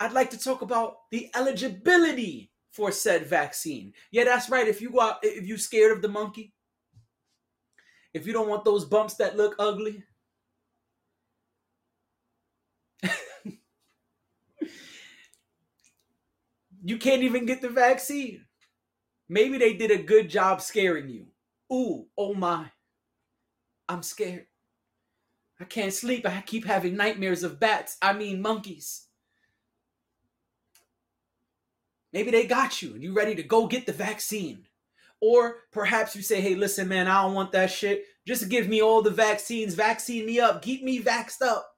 I'd 0.00 0.12
like 0.12 0.30
to 0.30 0.38
talk 0.38 0.62
about 0.62 1.10
the 1.10 1.30
eligibility 1.34 2.50
for 2.72 2.90
said 2.92 3.26
vaccine. 3.26 3.92
Yeah, 4.10 4.24
that's 4.24 4.48
right. 4.48 4.66
If 4.66 4.80
you 4.80 4.90
go 4.90 5.00
out, 5.00 5.18
if 5.22 5.46
you're 5.46 5.58
scared 5.58 5.92
of 5.92 6.02
the 6.02 6.08
monkey, 6.08 6.54
if 8.14 8.24
you 8.26 8.32
don't 8.32 8.48
want 8.48 8.64
those 8.64 8.84
bumps 8.84 9.14
that 9.14 9.36
look 9.36 9.54
ugly, 9.58 10.04
you 16.82 16.98
can't 16.98 17.22
even 17.22 17.46
get 17.46 17.60
the 17.62 17.68
vaccine. 17.68 18.44
Maybe 19.32 19.58
they 19.58 19.74
did 19.74 19.92
a 19.92 20.02
good 20.02 20.28
job 20.28 20.60
scaring 20.60 21.08
you. 21.08 21.26
Ooh, 21.72 22.06
oh 22.18 22.34
my. 22.34 22.72
I'm 23.88 24.02
scared. 24.02 24.46
I 25.60 25.64
can't 25.64 25.92
sleep. 25.92 26.26
I 26.26 26.42
keep 26.44 26.66
having 26.66 26.96
nightmares 26.96 27.44
of 27.44 27.60
bats. 27.60 27.96
I 28.02 28.12
mean, 28.12 28.42
monkeys. 28.42 29.06
Maybe 32.12 32.32
they 32.32 32.44
got 32.44 32.82
you 32.82 32.94
and 32.94 33.04
you 33.04 33.14
ready 33.14 33.36
to 33.36 33.44
go 33.44 33.68
get 33.68 33.86
the 33.86 33.92
vaccine. 33.92 34.66
Or 35.20 35.58
perhaps 35.70 36.16
you 36.16 36.22
say, 36.22 36.40
hey, 36.40 36.56
listen, 36.56 36.88
man, 36.88 37.06
I 37.06 37.22
don't 37.22 37.34
want 37.34 37.52
that 37.52 37.70
shit. 37.70 38.06
Just 38.26 38.48
give 38.48 38.66
me 38.66 38.82
all 38.82 39.00
the 39.00 39.10
vaccines. 39.10 39.74
Vaccine 39.74 40.26
me 40.26 40.40
up. 40.40 40.60
Keep 40.60 40.82
me 40.82 41.00
vaxxed 41.00 41.42
up. 41.42 41.70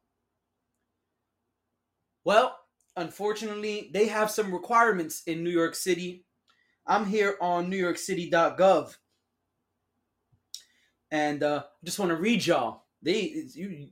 Well, 2.24 2.58
unfortunately, 2.96 3.90
they 3.92 4.06
have 4.06 4.30
some 4.30 4.54
requirements 4.54 5.22
in 5.26 5.44
New 5.44 5.50
York 5.50 5.74
City. 5.74 6.24
I'm 6.86 7.06
here 7.06 7.36
on 7.40 7.70
NewYorkCity.gov, 7.70 8.96
and 11.10 11.42
uh, 11.42 11.62
just 11.84 11.98
want 11.98 12.10
to 12.10 12.16
read 12.16 12.44
y'all. 12.44 12.84
They, 13.02 13.44
you, 13.54 13.88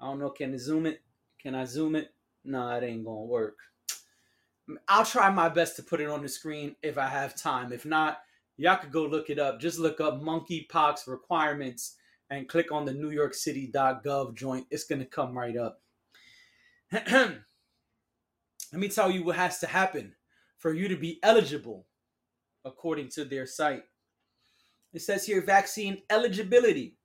I 0.00 0.06
don't 0.06 0.18
know. 0.18 0.30
Can 0.30 0.52
I 0.54 0.58
zoom 0.58 0.86
it? 0.86 1.00
Can 1.40 1.54
I 1.54 1.64
zoom 1.64 1.96
it? 1.96 2.12
No, 2.44 2.68
it 2.70 2.84
ain't 2.84 3.04
gonna 3.04 3.22
work. 3.22 3.56
I'll 4.88 5.04
try 5.04 5.30
my 5.30 5.48
best 5.48 5.76
to 5.76 5.82
put 5.82 6.00
it 6.00 6.10
on 6.10 6.22
the 6.22 6.28
screen 6.28 6.76
if 6.82 6.98
I 6.98 7.06
have 7.06 7.34
time. 7.34 7.72
If 7.72 7.86
not, 7.86 8.18
y'all 8.56 8.76
could 8.76 8.92
go 8.92 9.04
look 9.04 9.30
it 9.30 9.38
up. 9.38 9.60
Just 9.60 9.78
look 9.78 10.00
up 10.00 10.20
monkeypox 10.20 11.06
requirements 11.06 11.96
and 12.30 12.48
click 12.48 12.72
on 12.72 12.84
the 12.84 12.92
NewYorkCity.gov 12.92 14.34
joint. 14.34 14.66
It's 14.70 14.84
gonna 14.84 15.06
come 15.06 15.36
right 15.36 15.56
up. 15.56 15.80
Let 16.92 17.40
me 18.72 18.88
tell 18.88 19.10
you 19.10 19.24
what 19.24 19.36
has 19.36 19.60
to 19.60 19.66
happen 19.66 20.14
for 20.58 20.72
you 20.72 20.88
to 20.88 20.96
be 20.96 21.18
eligible 21.22 21.86
according 22.64 23.08
to 23.10 23.24
their 23.24 23.46
site. 23.46 23.82
It 24.92 25.02
says 25.02 25.26
here 25.26 25.40
vaccine 25.42 26.02
eligibility. 26.10 26.96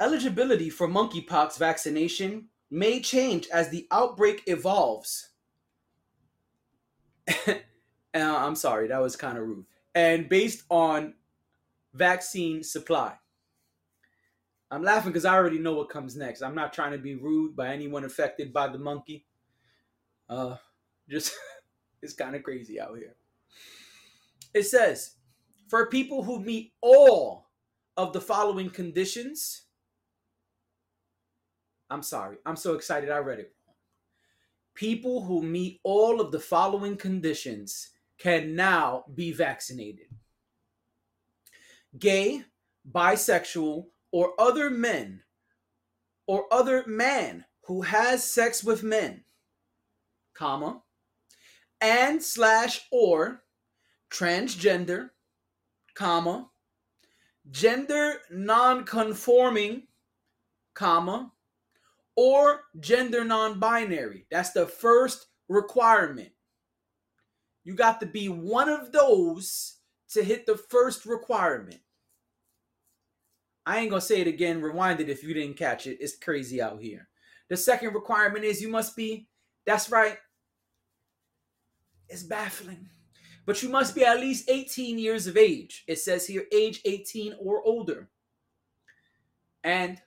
Eligibility 0.00 0.70
for 0.70 0.86
monkeypox 0.86 1.58
vaccination 1.58 2.48
may 2.70 3.00
change 3.00 3.48
as 3.52 3.70
the 3.70 3.86
outbreak 3.90 4.42
evolves. 4.46 5.30
I'm 8.14 8.54
sorry, 8.54 8.88
that 8.88 9.00
was 9.00 9.16
kind 9.16 9.36
of 9.36 9.44
rude. 9.44 9.66
And 9.94 10.28
based 10.28 10.64
on 10.70 11.14
vaccine 11.94 12.62
supply. 12.62 13.14
I'm 14.70 14.82
laughing 14.82 15.10
because 15.12 15.24
I 15.24 15.34
already 15.34 15.58
know 15.58 15.74
what 15.74 15.88
comes 15.88 16.14
next. 16.14 16.42
I'm 16.42 16.54
not 16.54 16.72
trying 16.72 16.92
to 16.92 16.98
be 16.98 17.14
rude 17.14 17.56
by 17.56 17.68
anyone 17.68 18.04
affected 18.04 18.52
by 18.52 18.68
the 18.68 18.78
monkey. 18.78 19.26
Uh, 20.28 20.56
just 21.08 21.34
it's 22.02 22.14
kind 22.14 22.36
of 22.36 22.42
crazy 22.42 22.80
out 22.80 22.96
here. 22.96 23.16
It 24.54 24.64
says, 24.64 25.16
for 25.68 25.86
people 25.86 26.22
who 26.22 26.40
meet 26.40 26.72
all 26.80 27.48
of 27.98 28.12
the 28.12 28.20
following 28.20 28.70
conditions. 28.70 29.64
I'm 31.90 32.02
sorry. 32.02 32.36
I'm 32.46 32.56
so 32.56 32.74
excited. 32.74 33.10
I 33.10 33.18
read 33.18 33.40
it. 33.40 33.52
People 34.74 35.24
who 35.24 35.42
meet 35.42 35.80
all 35.82 36.20
of 36.20 36.30
the 36.30 36.38
following 36.38 36.96
conditions 36.96 37.90
can 38.16 38.54
now 38.54 39.04
be 39.12 39.32
vaccinated. 39.32 40.06
Gay, 41.98 42.44
bisexual, 42.90 43.86
or 44.12 44.32
other 44.38 44.70
men 44.70 45.22
or 46.28 46.46
other 46.52 46.84
man 46.86 47.44
who 47.64 47.82
has 47.82 48.22
sex 48.22 48.62
with 48.62 48.84
men, 48.84 49.24
comma, 50.34 50.82
and 51.80 52.22
slash 52.22 52.86
or 52.90 53.42
transgender, 54.10 55.10
comma, 55.94 56.48
gender 57.50 58.14
non-conforming, 58.30 59.82
comma, 60.74 61.32
or 62.16 62.62
gender 62.80 63.24
non-binary. 63.24 64.26
That's 64.30 64.52
the 64.52 64.66
first 64.66 65.26
requirement. 65.48 66.30
You 67.64 67.74
got 67.74 68.00
to 68.00 68.06
be 68.06 68.28
one 68.28 68.68
of 68.68 68.92
those 68.92 69.76
to 70.10 70.24
hit 70.24 70.46
the 70.46 70.56
first 70.56 71.04
requirement. 71.04 71.80
I 73.66 73.80
ain't 73.80 73.90
gonna 73.90 74.00
say 74.00 74.22
it 74.22 74.26
again. 74.26 74.62
Rewind 74.62 75.00
it 75.00 75.10
if 75.10 75.22
you 75.22 75.34
didn't 75.34 75.58
catch 75.58 75.86
it. 75.86 75.98
It's 76.00 76.16
crazy 76.16 76.62
out 76.62 76.80
here. 76.80 77.08
The 77.50 77.56
second 77.56 77.94
requirement 77.94 78.44
is 78.44 78.62
you 78.62 78.68
must 78.68 78.96
be, 78.96 79.28
that's 79.66 79.90
right, 79.90 80.16
it's 82.08 82.22
baffling. 82.22 82.88
But 83.46 83.62
you 83.62 83.68
must 83.70 83.94
be 83.94 84.04
at 84.04 84.20
least 84.20 84.50
18 84.50 84.98
years 84.98 85.26
of 85.26 85.36
age. 85.36 85.84
It 85.86 85.98
says 85.98 86.26
here 86.26 86.44
age 86.52 86.80
18 86.84 87.34
or 87.40 87.62
older. 87.64 88.08
And 89.64 90.00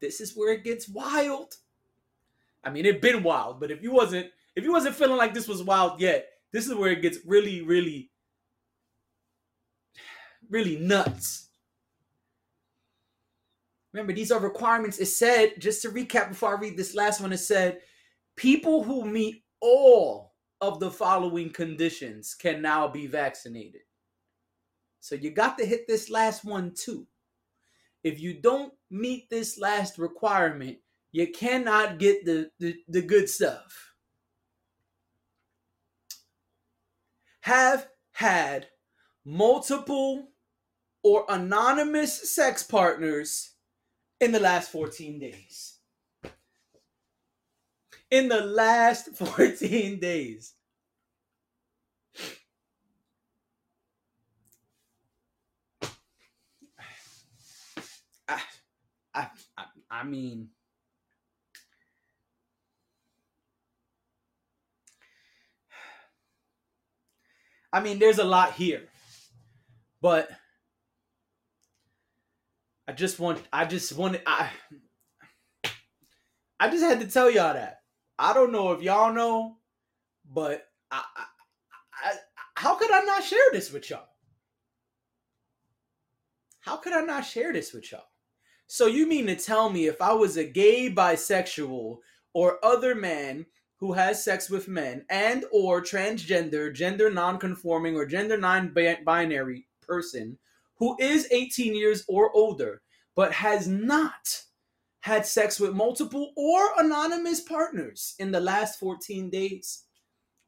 this 0.00 0.20
is 0.20 0.34
where 0.36 0.52
it 0.52 0.64
gets 0.64 0.88
wild. 0.88 1.54
I 2.64 2.70
mean, 2.70 2.86
it 2.86 3.02
been 3.02 3.22
wild, 3.22 3.58
but 3.58 3.70
if 3.70 3.82
you 3.82 3.92
wasn't 3.92 4.28
if 4.54 4.64
you 4.64 4.72
wasn't 4.72 4.94
feeling 4.94 5.16
like 5.16 5.34
this 5.34 5.48
was 5.48 5.62
wild 5.62 6.00
yet, 6.00 6.28
this 6.52 6.66
is 6.66 6.74
where 6.74 6.92
it 6.92 7.02
gets 7.02 7.18
really 7.26 7.62
really 7.62 8.10
really 10.48 10.76
nuts. 10.76 11.48
Remember, 13.92 14.12
these 14.12 14.32
are 14.32 14.40
requirements. 14.40 14.98
It 14.98 15.06
said, 15.06 15.54
just 15.58 15.82
to 15.82 15.90
recap 15.90 16.28
before 16.28 16.56
I 16.56 16.60
read 16.60 16.76
this 16.76 16.94
last 16.94 17.20
one, 17.20 17.32
it 17.32 17.38
said, 17.38 17.80
people 18.36 18.82
who 18.82 19.04
meet 19.04 19.44
all 19.60 20.31
of 20.62 20.78
the 20.78 20.90
following 20.90 21.50
conditions 21.50 22.34
can 22.34 22.62
now 22.62 22.86
be 22.86 23.08
vaccinated. 23.08 23.82
So 25.00 25.16
you 25.16 25.32
got 25.32 25.58
to 25.58 25.66
hit 25.66 25.88
this 25.88 26.08
last 26.08 26.44
one 26.44 26.72
too. 26.72 27.08
If 28.04 28.20
you 28.20 28.40
don't 28.40 28.72
meet 28.88 29.28
this 29.28 29.58
last 29.58 29.98
requirement, 29.98 30.78
you 31.10 31.26
cannot 31.32 31.98
get 31.98 32.24
the, 32.24 32.50
the, 32.60 32.76
the 32.88 33.02
good 33.02 33.28
stuff. 33.28 33.92
Have 37.40 37.88
had 38.12 38.68
multiple 39.24 40.28
or 41.02 41.24
anonymous 41.28 42.32
sex 42.32 42.62
partners 42.62 43.50
in 44.20 44.30
the 44.30 44.38
last 44.38 44.70
14 44.70 45.18
days. 45.18 45.71
In 48.12 48.28
the 48.28 48.42
last 48.42 49.08
14 49.16 49.98
days. 49.98 50.52
I, 58.28 58.40
I, 59.14 59.28
I, 59.90 60.04
mean, 60.04 60.50
I 67.72 67.80
mean, 67.80 67.98
there's 67.98 68.18
a 68.18 68.24
lot 68.24 68.52
here, 68.52 68.82
but 70.02 70.30
I 72.86 72.92
just 72.92 73.18
want 73.18 73.40
I 73.52 73.64
just 73.64 73.96
wanted 73.96 74.22
I 74.26 74.50
I 76.60 76.68
just 76.68 76.84
had 76.84 77.00
to 77.00 77.06
tell 77.06 77.30
y'all 77.30 77.54
that. 77.54 77.81
I 78.22 78.32
don't 78.32 78.52
know 78.52 78.70
if 78.70 78.80
y'all 78.82 79.12
know, 79.12 79.56
but 80.32 80.68
I, 80.92 81.02
I, 81.16 81.24
I 82.04 82.12
how 82.54 82.76
could 82.76 82.92
I 82.92 83.00
not 83.00 83.24
share 83.24 83.50
this 83.50 83.72
with 83.72 83.90
y'all? 83.90 84.06
How 86.60 86.76
could 86.76 86.92
I 86.92 87.00
not 87.00 87.26
share 87.26 87.52
this 87.52 87.72
with 87.72 87.90
y'all? 87.90 88.06
So 88.68 88.86
you 88.86 89.08
mean 89.08 89.26
to 89.26 89.34
tell 89.34 89.70
me 89.70 89.88
if 89.88 90.00
I 90.00 90.12
was 90.12 90.36
a 90.36 90.44
gay 90.44 90.88
bisexual 90.88 91.96
or 92.32 92.64
other 92.64 92.94
man 92.94 93.44
who 93.78 93.92
has 93.92 94.22
sex 94.22 94.48
with 94.48 94.68
men 94.68 95.04
and 95.10 95.44
or 95.50 95.82
transgender, 95.82 96.72
gender 96.72 97.10
non-conforming 97.10 97.96
or 97.96 98.06
gender 98.06 98.36
non-binary 98.36 99.66
person 99.80 100.38
who 100.76 100.94
is 101.00 101.26
18 101.32 101.74
years 101.74 102.04
or 102.06 102.30
older 102.36 102.82
but 103.16 103.32
has 103.32 103.66
not 103.66 104.44
had 105.02 105.26
sex 105.26 105.58
with 105.58 105.74
multiple 105.74 106.32
or 106.36 106.60
anonymous 106.78 107.40
partners 107.40 108.14
in 108.20 108.30
the 108.30 108.40
last 108.40 108.78
14 108.78 109.30
days. 109.30 109.84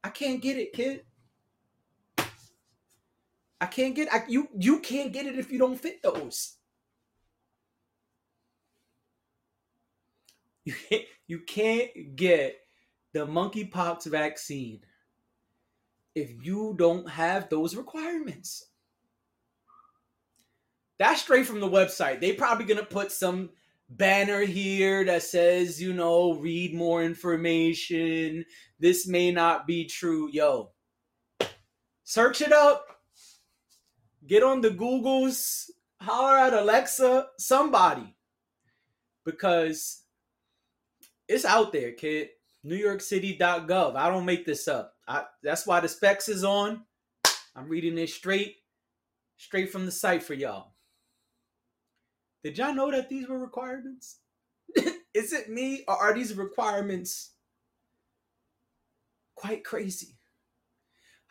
I 0.03 0.09
can't 0.09 0.41
get 0.41 0.57
it, 0.57 0.71
kid. 0.73 1.03
I 3.59 3.67
can't 3.67 3.95
get 3.95 4.13
I, 4.13 4.23
you 4.27 4.47
you 4.57 4.79
can't 4.79 5.11
get 5.11 5.25
it 5.25 5.37
if 5.37 5.51
you 5.51 5.59
don't 5.59 5.79
fit 5.79 6.01
those. 6.01 6.55
You 10.63 10.73
can't, 10.89 11.03
you 11.27 11.39
can't 11.39 12.15
get 12.15 12.57
the 13.13 13.25
monkeypox 13.25 14.05
vaccine 14.05 14.79
if 16.15 16.31
you 16.43 16.75
don't 16.77 17.09
have 17.09 17.49
those 17.49 17.75
requirements. 17.75 18.65
That's 20.97 21.21
straight 21.21 21.45
from 21.45 21.59
the 21.59 21.69
website. 21.69 22.21
They 22.21 22.33
probably 22.33 22.65
gonna 22.65 22.85
put 22.85 23.11
some 23.11 23.49
banner 23.89 24.41
here 24.41 25.03
that 25.05 25.23
says, 25.23 25.81
you 25.81 25.93
know, 25.93 26.33
read 26.33 26.73
more 26.73 27.03
information. 27.03 28.45
This 28.79 29.07
may 29.07 29.31
not 29.31 29.67
be 29.67 29.85
true. 29.85 30.29
Yo, 30.31 30.71
search 32.03 32.41
it 32.41 32.51
up. 32.51 32.85
Get 34.27 34.43
on 34.43 34.61
the 34.61 34.71
Googles, 34.71 35.69
holler 36.01 36.37
at 36.37 36.53
Alexa, 36.53 37.27
somebody. 37.37 38.15
Because 39.23 40.03
it's 41.27 41.45
out 41.45 41.71
there, 41.71 41.91
kid. 41.91 42.29
NewYorkCity.gov. 42.65 43.95
I 43.95 44.09
don't 44.09 44.25
make 44.25 44.45
this 44.45 44.67
up. 44.67 44.93
I, 45.07 45.25
that's 45.43 45.67
why 45.67 45.79
the 45.79 45.87
specs 45.87 46.29
is 46.29 46.43
on. 46.43 46.83
I'm 47.55 47.69
reading 47.69 47.97
it 47.97 48.09
straight, 48.09 48.55
straight 49.37 49.71
from 49.71 49.85
the 49.85 49.91
site 49.91 50.23
for 50.23 50.33
y'all. 50.33 50.74
Did 52.45 52.59
y'all 52.59 52.75
know 52.75 52.91
that 52.91 53.09
these 53.09 53.27
were 53.27 53.39
requirements? 53.39 54.19
Is 55.15 55.33
it 55.33 55.49
me 55.49 55.83
or 55.87 55.95
are 55.95 56.13
these 56.13 56.35
requirements 56.35 57.31
quite 59.33 59.63
crazy? 59.63 60.19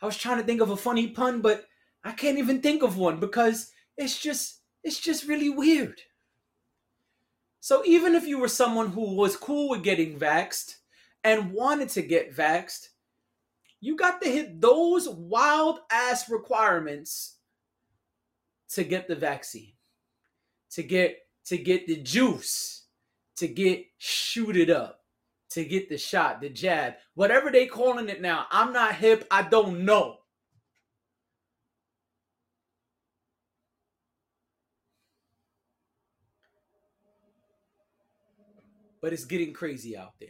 I 0.01 0.07
was 0.07 0.17
trying 0.17 0.39
to 0.39 0.43
think 0.43 0.59
of 0.59 0.71
a 0.71 0.75
funny 0.75 1.07
pun, 1.07 1.39
but 1.39 1.67
I 2.03 2.11
can't 2.11 2.37
even 2.37 2.59
think 2.59 2.83
of 2.83 2.97
one 2.97 3.21
because 3.21 3.71
it's 3.97 4.21
just 4.21 4.59
it's 4.83 4.99
just 4.99 5.25
really 5.25 5.47
weird. 5.47 6.01
So 7.61 7.81
even 7.85 8.13
if 8.13 8.27
you 8.27 8.37
were 8.37 8.49
someone 8.49 8.89
who 8.89 9.15
was 9.15 9.37
cool 9.37 9.69
with 9.69 9.83
getting 9.83 10.19
vaxxed 10.19 10.75
and 11.23 11.53
wanted 11.53 11.87
to 11.91 12.01
get 12.01 12.35
vaxxed, 12.35 12.89
you 13.79 13.95
got 13.95 14.21
to 14.21 14.29
hit 14.29 14.59
those 14.59 15.07
wild 15.07 15.79
ass 15.89 16.29
requirements 16.29 17.37
to 18.71 18.83
get 18.83 19.07
the 19.07 19.15
vaccine 19.15 19.74
to 20.75 20.83
get 20.83 21.19
to 21.45 21.57
get 21.57 21.87
the 21.87 21.95
juice, 21.95 22.83
to 23.37 23.47
get 23.47 23.85
shooted 23.97 24.69
up, 24.69 24.99
to 25.51 25.63
get 25.63 25.87
the 25.87 25.97
shot, 25.97 26.41
the 26.41 26.49
jab, 26.49 26.95
whatever 27.13 27.49
they 27.49 27.65
calling 27.65 28.09
it 28.09 28.21
now. 28.21 28.45
I'm 28.51 28.73
not 28.73 28.95
hip. 28.95 29.25
I 29.31 29.43
don't 29.43 29.85
know. 29.85 30.17
But 39.01 39.13
it's 39.13 39.25
getting 39.25 39.53
crazy 39.53 39.95
out 39.95 40.13
there. 40.19 40.29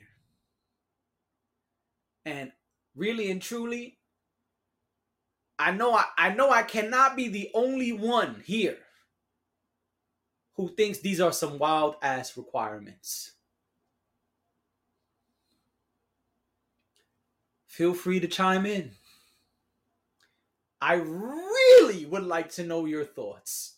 And 2.26 2.52
really 2.96 3.32
and 3.32 3.42
truly, 3.42 3.98
I 5.58 5.72
know 5.72 5.94
I, 5.94 6.06
I 6.18 6.34
know 6.36 6.52
I 6.52 6.62
cannot 6.64 7.16
be 7.16 7.30
the 7.30 7.50
only 7.56 7.94
one 7.94 8.44
here 8.46 8.78
who 10.56 10.70
thinks 10.70 11.00
these 11.00 11.20
are 11.20 11.32
some 11.32 11.58
wild 11.58 11.96
ass 12.02 12.38
requirements. 12.38 13.34
Feel 17.68 17.94
free 17.94 18.22
to 18.22 18.28
chime 18.28 18.65
in. 18.65 18.91
I 20.82 20.94
really 20.94 22.06
would 22.06 22.24
like 22.24 22.50
to 22.52 22.63
know 22.63 22.86
your 22.86 23.04
thoughts 23.04 23.76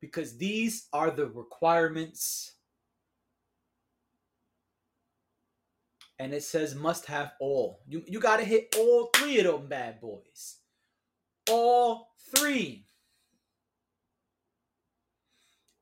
because 0.00 0.36
these 0.36 0.86
are 0.92 1.10
the 1.10 1.26
requirements. 1.26 2.52
And 6.20 6.32
it 6.32 6.44
says 6.44 6.74
must 6.76 7.06
have 7.06 7.32
all. 7.40 7.80
You, 7.88 8.04
you 8.06 8.20
got 8.20 8.36
to 8.36 8.44
hit 8.44 8.76
all 8.78 9.10
three 9.16 9.40
of 9.40 9.46
them 9.46 9.66
bad 9.66 10.00
boys. 10.00 10.58
All 11.50 12.12
three. 12.36 12.83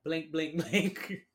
Blink, 0.05 0.33
blink, 0.33 0.57
blink. 0.71 1.27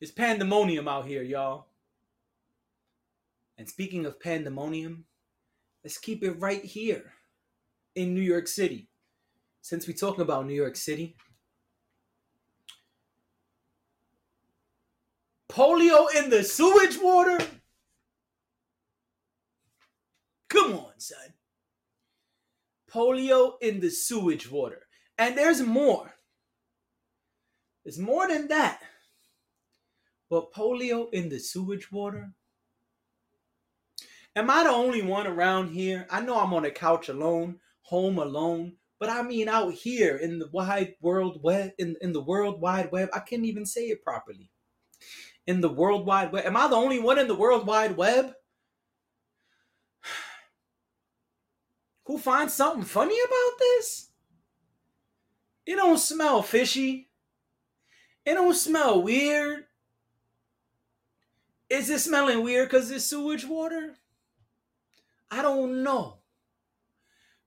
it's 0.00 0.10
pandemonium 0.10 0.88
out 0.88 1.06
here, 1.06 1.22
y'all. 1.22 1.66
And 3.58 3.68
speaking 3.68 4.06
of 4.06 4.20
pandemonium, 4.20 5.04
let's 5.84 5.98
keep 5.98 6.22
it 6.24 6.40
right 6.40 6.64
here 6.64 7.12
in 7.94 8.14
New 8.14 8.22
York 8.22 8.48
City. 8.48 8.88
Since 9.62 9.86
we're 9.86 9.92
talking 9.94 10.22
about 10.22 10.46
New 10.46 10.54
York 10.54 10.76
City, 10.76 11.16
polio 15.50 16.06
in 16.16 16.30
the 16.30 16.42
sewage 16.42 16.98
water? 16.98 17.38
Come 20.48 20.72
on, 20.72 20.92
son. 20.98 21.34
Polio 22.92 23.54
in 23.60 23.80
the 23.80 23.90
sewage 23.90 24.50
water. 24.50 24.86
And 25.18 25.36
there's 25.36 25.60
more. 25.62 26.14
There's 27.84 27.98
more 27.98 28.28
than 28.28 28.48
that. 28.48 28.80
But 30.28 30.52
polio 30.52 31.12
in 31.12 31.28
the 31.28 31.38
sewage 31.38 31.90
water? 31.90 32.32
Am 34.36 34.48
I 34.48 34.62
the 34.62 34.70
only 34.70 35.02
one 35.02 35.26
around 35.26 35.70
here? 35.70 36.06
I 36.08 36.20
know 36.20 36.38
I'm 36.38 36.54
on 36.54 36.64
a 36.64 36.70
couch 36.70 37.08
alone, 37.08 37.58
home 37.82 38.18
alone, 38.18 38.74
but 39.00 39.08
I 39.08 39.22
mean 39.22 39.48
out 39.48 39.72
here 39.74 40.18
in 40.18 40.38
the 40.38 40.48
wide 40.52 40.94
world 41.00 41.40
web, 41.42 41.72
in, 41.78 41.96
in 42.00 42.12
the 42.12 42.22
world 42.22 42.60
wide 42.60 42.92
web, 42.92 43.08
I 43.12 43.18
can't 43.20 43.44
even 43.44 43.66
say 43.66 43.88
it 43.88 44.04
properly. 44.04 44.50
In 45.46 45.60
the 45.60 45.68
world 45.68 46.06
wide 46.06 46.30
web. 46.30 46.46
Am 46.46 46.56
I 46.56 46.68
the 46.68 46.76
only 46.76 47.00
one 47.00 47.18
in 47.18 47.26
the 47.26 47.34
world 47.34 47.66
wide 47.66 47.96
web? 47.96 48.32
Who 52.06 52.18
finds 52.18 52.54
something 52.54 52.84
funny 52.84 53.16
about 53.24 53.58
this? 53.58 54.08
It 55.66 55.76
don't 55.76 55.98
smell 55.98 56.42
fishy. 56.42 57.10
It 58.24 58.34
don't 58.34 58.54
smell 58.54 59.02
weird. 59.02 59.64
Is 61.68 61.88
it 61.88 62.00
smelling 62.00 62.42
weird 62.42 62.68
because 62.68 62.90
it's 62.90 63.04
sewage 63.04 63.46
water? 63.46 63.94
I 65.30 65.42
don't 65.42 65.84
know. 65.84 66.18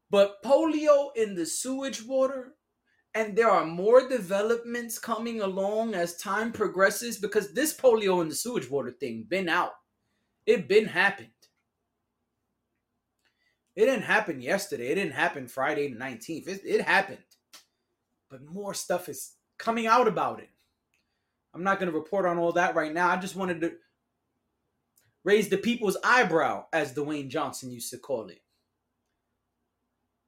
But 0.09 0.41
polio 0.41 1.09
in 1.15 1.35
the 1.35 1.45
sewage 1.45 2.05
water, 2.05 2.53
and 3.13 3.35
there 3.35 3.49
are 3.49 3.65
more 3.65 4.07
developments 4.07 4.97
coming 4.97 5.41
along 5.41 5.93
as 5.93 6.15
time 6.15 6.53
progresses 6.53 7.17
because 7.17 7.53
this 7.53 7.75
polio 7.75 8.21
in 8.21 8.29
the 8.29 8.35
sewage 8.35 8.69
water 8.69 8.91
thing 8.91 9.25
been 9.27 9.49
out. 9.49 9.73
It 10.45 10.69
been 10.69 10.85
happened. 10.85 11.32
It 13.75 13.85
didn't 13.85 14.03
happen 14.03 14.41
yesterday. 14.41 14.87
It 14.87 14.95
didn't 14.95 15.13
happen 15.13 15.47
Friday 15.47 15.91
the 15.91 15.99
19th. 15.99 16.47
It, 16.47 16.61
it 16.63 16.81
happened. 16.81 17.17
But 18.29 18.45
more 18.45 18.73
stuff 18.73 19.09
is 19.09 19.35
coming 19.57 19.87
out 19.87 20.07
about 20.07 20.39
it. 20.39 20.49
I'm 21.53 21.63
not 21.63 21.79
going 21.79 21.91
to 21.91 21.97
report 21.97 22.25
on 22.25 22.37
all 22.37 22.51
that 22.53 22.75
right 22.75 22.93
now. 22.93 23.09
I 23.09 23.17
just 23.17 23.35
wanted 23.35 23.61
to 23.61 23.73
raise 25.23 25.49
the 25.49 25.57
people's 25.57 25.97
eyebrow, 26.03 26.65
as 26.73 26.93
Dwayne 26.93 27.29
Johnson 27.29 27.71
used 27.71 27.91
to 27.91 27.97
call 27.97 28.27
it. 28.27 28.41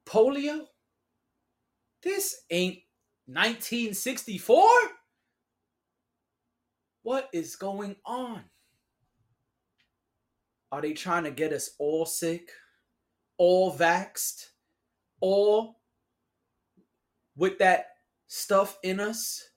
Polio? 0.06 0.66
This 2.02 2.42
ain't 2.50 2.78
1964? 3.26 4.62
What 7.02 7.28
is 7.32 7.56
going 7.56 7.96
on? 8.04 8.44
Are 10.70 10.80
they 10.80 10.92
trying 10.92 11.24
to 11.24 11.30
get 11.30 11.52
us 11.52 11.70
all 11.78 12.06
sick, 12.06 12.50
all 13.38 13.76
vaxxed, 13.76 14.46
all 15.20 15.80
with 17.36 17.58
that 17.58 17.88
stuff 18.26 18.78
in 18.82 19.00
us? 19.00 19.50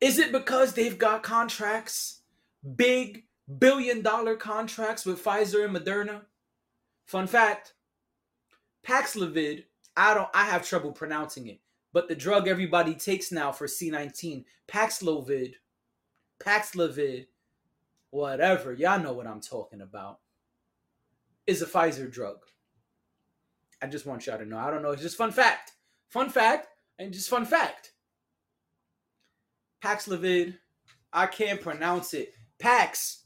Is 0.00 0.18
it 0.18 0.32
because 0.32 0.72
they've 0.72 0.98
got 0.98 1.22
contracts, 1.22 2.22
big 2.76 3.24
billion 3.58 4.02
dollar 4.02 4.36
contracts 4.36 5.04
with 5.04 5.22
Pfizer 5.22 5.64
and 5.64 5.76
Moderna? 5.76 6.22
Fun 7.06 7.26
fact 7.26 7.74
Paxlovid, 8.86 9.64
I 9.96 10.14
don't 10.14 10.28
I 10.34 10.44
have 10.44 10.66
trouble 10.66 10.92
pronouncing 10.92 11.46
it, 11.48 11.60
but 11.92 12.08
the 12.08 12.16
drug 12.16 12.48
everybody 12.48 12.94
takes 12.94 13.30
now 13.30 13.52
for 13.52 13.66
C19, 13.66 14.44
Paxlovid, 14.68 15.54
Paxlovid, 16.40 17.26
whatever, 18.10 18.72
y'all 18.72 19.00
know 19.00 19.12
what 19.12 19.26
I'm 19.26 19.40
talking 19.40 19.80
about, 19.80 20.18
is 21.46 21.62
a 21.62 21.66
Pfizer 21.66 22.10
drug. 22.10 22.38
I 23.82 23.86
just 23.88 24.06
want 24.06 24.26
y'all 24.26 24.38
to 24.38 24.46
know. 24.46 24.58
I 24.58 24.70
don't 24.70 24.82
know. 24.82 24.92
It's 24.92 25.02
just 25.02 25.16
fun 25.16 25.32
fact. 25.32 25.72
Fun 26.08 26.30
fact, 26.30 26.68
and 26.98 27.12
just 27.12 27.28
fun 27.28 27.44
fact. 27.44 27.92
Paxlovid. 29.84 30.56
I 31.12 31.26
can't 31.26 31.60
pronounce 31.60 32.14
it. 32.14 32.32
Pax. 32.58 33.24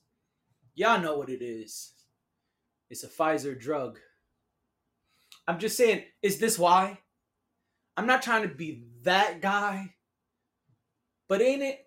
Y'all 0.75 1.01
know 1.01 1.19
what 1.19 1.29
it 1.29 1.43
is. 1.43 1.93
It's 2.91 3.05
a 3.05 3.09
Pfizer 3.09 3.59
drug. 3.59 3.99
I'm 5.47 5.59
just 5.59 5.77
saying, 5.77 6.03
is 6.23 6.39
this 6.39 6.59
why? 6.59 6.99
I'm 7.97 8.07
not 8.07 8.23
trying 8.23 8.43
to 8.43 8.55
be 8.55 8.85
that 9.03 9.41
guy, 9.41 9.95
but 11.29 11.41
ain't 11.41 11.63
it? 11.63 11.87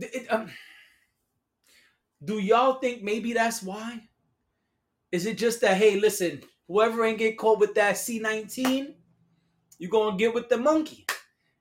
it 0.00 0.32
um, 0.32 0.50
do 2.24 2.38
y'all 2.38 2.74
think 2.74 3.02
maybe 3.02 3.32
that's 3.32 3.62
why? 3.62 4.02
Is 5.10 5.26
it 5.26 5.38
just 5.38 5.60
that, 5.62 5.76
hey, 5.76 5.98
listen, 5.98 6.42
whoever 6.70 7.04
ain't 7.04 7.18
get 7.18 7.36
caught 7.36 7.58
with 7.58 7.74
that 7.74 7.96
C19, 7.96 8.94
you're 9.78 9.90
gonna 9.90 10.16
get 10.16 10.32
with 10.32 10.48
the 10.48 10.56
monkey. 10.56 11.04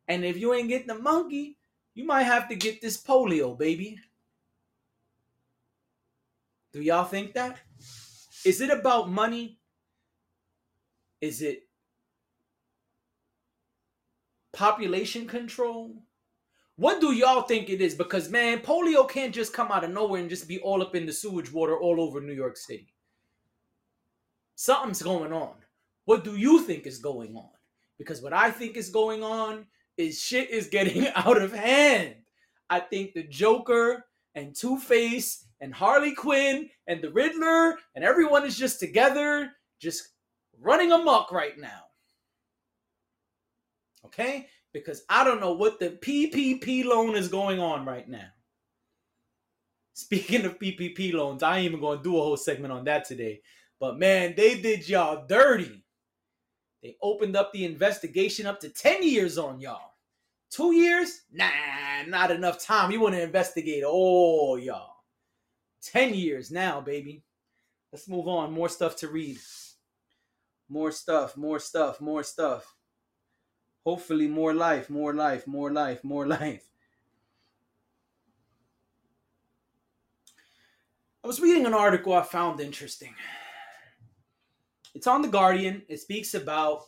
And 0.08 0.24
if 0.24 0.38
you 0.38 0.54
ain't 0.54 0.70
get 0.70 0.86
the 0.86 1.00
monkey, 1.00 1.58
you 1.96 2.06
might 2.06 2.24
have 2.24 2.48
to 2.50 2.56
get 2.56 2.80
this 2.80 3.02
polio, 3.02 3.58
baby. 3.58 3.98
Do 6.74 6.82
y'all 6.82 7.06
think 7.06 7.34
that? 7.34 7.58
Is 8.46 8.62
it 8.62 8.70
about 8.70 9.10
money? 9.10 9.58
Is 11.22 11.42
it 11.42 11.64
population 14.54 15.26
control? 15.26 16.04
What 16.76 17.02
do 17.02 17.14
y'all 17.14 17.42
think 17.42 17.70
it 17.70 17.82
is? 17.82 17.96
Because 17.96 18.30
man, 18.30 18.60
polio 18.60 19.10
can't 19.10 19.34
just 19.34 19.54
come 19.54 19.72
out 19.72 19.84
of 19.84 19.90
nowhere 19.90 20.22
and 20.22 20.30
just 20.30 20.48
be 20.48 20.60
all 20.60 20.84
up 20.84 20.96
in 20.96 21.08
the 21.08 21.14
sewage 21.14 21.52
water 21.52 21.80
all 21.80 22.00
over 22.00 22.22
New 22.22 22.34
York 22.34 22.58
City. 22.58 22.94
Something's 24.62 25.02
going 25.02 25.32
on. 25.32 25.54
What 26.04 26.26
do 26.26 26.36
you 26.36 26.62
think 26.64 26.86
is 26.86 26.98
going 26.98 27.34
on? 27.34 27.48
Because 27.98 28.22
what 28.22 28.34
I 28.34 28.52
think 28.52 28.76
is 28.76 28.90
going 28.90 29.24
on 29.24 29.66
is 29.96 30.22
shit 30.22 30.50
is 30.50 30.68
getting 30.68 31.08
out 31.16 31.42
of 31.42 31.54
hand. 31.54 32.16
I 32.70 32.82
think 32.82 33.14
the 33.14 33.24
Joker 33.24 34.04
and 34.36 34.54
Two 34.54 34.78
Face 34.78 35.46
and 35.62 35.74
Harley 35.74 36.14
Quinn 36.14 36.70
and 36.88 37.02
the 37.02 37.10
Riddler 37.10 37.78
and 37.96 38.04
everyone 38.04 38.46
is 38.46 38.58
just 38.58 38.82
together, 38.82 39.50
just 39.80 40.10
running 40.60 40.92
amok 40.92 41.32
right 41.32 41.58
now. 41.58 41.84
Okay? 44.08 44.50
Because 44.74 45.04
I 45.08 45.24
don't 45.24 45.40
know 45.40 45.54
what 45.54 45.80
the 45.80 45.92
PPP 45.92 46.84
loan 46.84 47.16
is 47.16 47.30
going 47.30 47.62
on 47.62 47.86
right 47.86 48.10
now. 48.10 48.28
Speaking 49.94 50.44
of 50.44 50.60
PPP 50.60 51.14
loans, 51.14 51.44
I 51.44 51.60
ain't 51.60 51.68
even 51.68 51.80
going 51.80 52.00
to 52.00 52.04
do 52.04 52.18
a 52.18 52.22
whole 52.22 52.36
segment 52.36 52.74
on 52.74 52.84
that 52.84 53.06
today. 53.06 53.40
But 53.80 53.98
man, 53.98 54.34
they 54.36 54.60
did 54.60 54.88
y'all 54.88 55.26
dirty. 55.28 55.84
They 56.84 56.98
opened 57.02 57.36
up 57.36 57.52
the 57.52 57.66
investigation 57.66 58.46
up 58.46 58.60
to 58.62 58.70
10 58.70 59.04
years 59.04 59.38
on 59.38 59.60
y'all. 59.60 59.94
Two 60.50 60.74
years? 60.74 61.22
Nah, 61.32 61.50
not 62.08 62.32
enough 62.32 62.64
time. 62.64 62.92
You 62.92 63.00
want 63.02 63.16
to 63.16 63.22
investigate 63.22 63.84
all 63.84 64.58
y'all. 64.58 64.96
10 65.84 66.14
years 66.14 66.52
now, 66.52 66.82
baby. 66.82 67.24
Let's 67.92 68.08
move 68.08 68.28
on. 68.28 68.52
More 68.52 68.70
stuff 68.70 68.96
to 68.98 69.08
read. 69.08 69.38
More 70.68 70.92
stuff, 70.92 71.36
more 71.36 71.60
stuff, 71.60 72.00
more 72.00 72.24
stuff. 72.24 72.76
Hopefully, 73.86 74.28
more 74.28 74.54
life, 74.54 74.90
more 74.90 75.14
life, 75.14 75.48
more 75.48 75.72
life, 75.72 76.04
more 76.04 76.28
life. 76.40 76.64
I 81.24 81.28
was 81.28 81.40
reading 81.40 81.66
an 81.66 81.74
article 81.74 82.14
I 82.14 82.24
found 82.24 82.60
interesting. 82.60 83.14
It's 85.00 85.08
on 85.08 85.22
The 85.22 85.30
Guardian. 85.30 85.84
It 85.88 86.02
speaks 86.02 86.34
about 86.34 86.82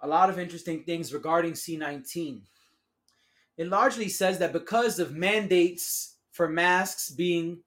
a 0.00 0.06
lot 0.06 0.30
of 0.30 0.38
interesting 0.38 0.84
things 0.84 1.12
regarding 1.12 1.54
C19. 1.54 2.42
It 3.56 3.66
largely 3.66 4.08
says 4.08 4.38
that 4.38 4.52
because 4.52 5.00
of 5.00 5.10
mandates 5.10 6.18
for 6.30 6.48
masks 6.48 7.10
being 7.10 7.64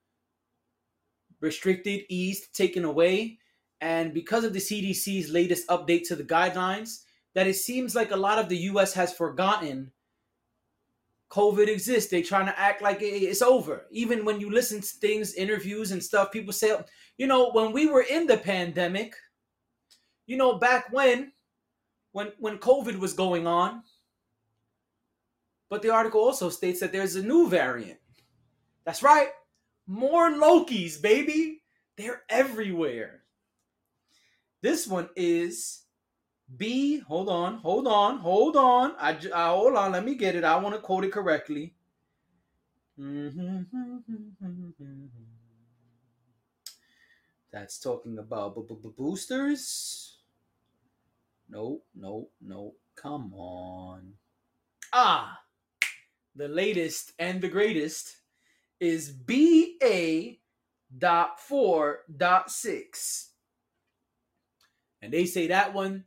restricted, 1.41 2.03
eased, 2.07 2.55
taken 2.55 2.85
away, 2.85 3.37
and 3.81 4.13
because 4.13 4.45
of 4.45 4.53
the 4.53 4.59
CDC's 4.59 5.29
latest 5.29 5.67
update 5.67 6.07
to 6.07 6.15
the 6.15 6.23
guidelines, 6.23 7.03
that 7.33 7.47
it 7.47 7.55
seems 7.55 7.95
like 7.95 8.11
a 8.11 8.15
lot 8.15 8.39
of 8.39 8.47
the 8.47 8.59
US 8.69 8.93
has 8.93 9.11
forgotten 9.11 9.91
COVID 11.31 11.67
exists. 11.67 12.09
They're 12.09 12.23
trying 12.23 12.45
to 12.45 12.57
act 12.57 12.81
like 12.81 12.99
it's 13.01 13.41
over. 13.41 13.87
Even 13.91 14.23
when 14.23 14.39
you 14.39 14.49
listen 14.49 14.79
to 14.79 14.87
things, 14.87 15.33
interviews 15.33 15.91
and 15.91 16.01
stuff, 16.01 16.31
people 16.31 16.53
say, 16.53 16.77
you 17.17 17.27
know, 17.27 17.51
when 17.51 17.71
we 17.71 17.87
were 17.87 18.01
in 18.01 18.27
the 18.27 18.37
pandemic, 18.37 19.15
you 20.25 20.37
know, 20.37 20.57
back 20.57 20.91
when 20.91 21.31
when 22.11 22.31
when 22.39 22.57
COVID 22.57 22.97
was 22.97 23.13
going 23.13 23.45
on. 23.47 23.83
But 25.69 25.81
the 25.81 25.89
article 25.89 26.21
also 26.21 26.49
states 26.49 26.79
that 26.79 26.91
there's 26.91 27.15
a 27.15 27.23
new 27.23 27.49
variant. 27.49 27.99
That's 28.85 29.01
right. 29.01 29.29
More 29.87 30.29
Lokis, 30.29 31.01
baby. 31.01 31.63
They're 31.97 32.23
everywhere. 32.29 33.23
This 34.61 34.87
one 34.87 35.09
is 35.15 35.83
B. 36.57 36.99
Hold 36.99 37.29
on, 37.29 37.57
hold 37.57 37.87
on, 37.87 38.17
hold 38.17 38.55
on. 38.55 38.93
I, 38.99 39.11
I 39.33 39.49
uh, 39.49 39.55
hold 39.55 39.75
on. 39.75 39.91
Let 39.91 40.05
me 40.05 40.15
get 40.15 40.35
it. 40.35 40.43
I 40.43 40.55
want 40.57 40.75
to 40.75 40.81
quote 40.81 41.03
it 41.03 41.11
correctly. 41.11 41.73
Mm-hmm. 42.99 43.63
That's 47.53 47.77
talking 47.77 48.17
about 48.17 48.57
boosters. 48.97 50.17
No, 51.47 51.83
no, 51.95 52.29
no. 52.41 52.73
Come 52.95 53.31
on. 53.35 54.13
Ah, 54.91 55.39
the 56.35 56.47
latest 56.47 57.13
and 57.19 57.41
the 57.41 57.47
greatest 57.47 58.17
is 58.79 59.11
BA 59.11 60.37
dot 60.97 61.39
four 61.39 61.99
dot 62.17 62.49
six. 62.49 63.29
And 65.03 65.13
they 65.13 65.25
say 65.25 65.47
that 65.47 65.75
one, 65.75 66.05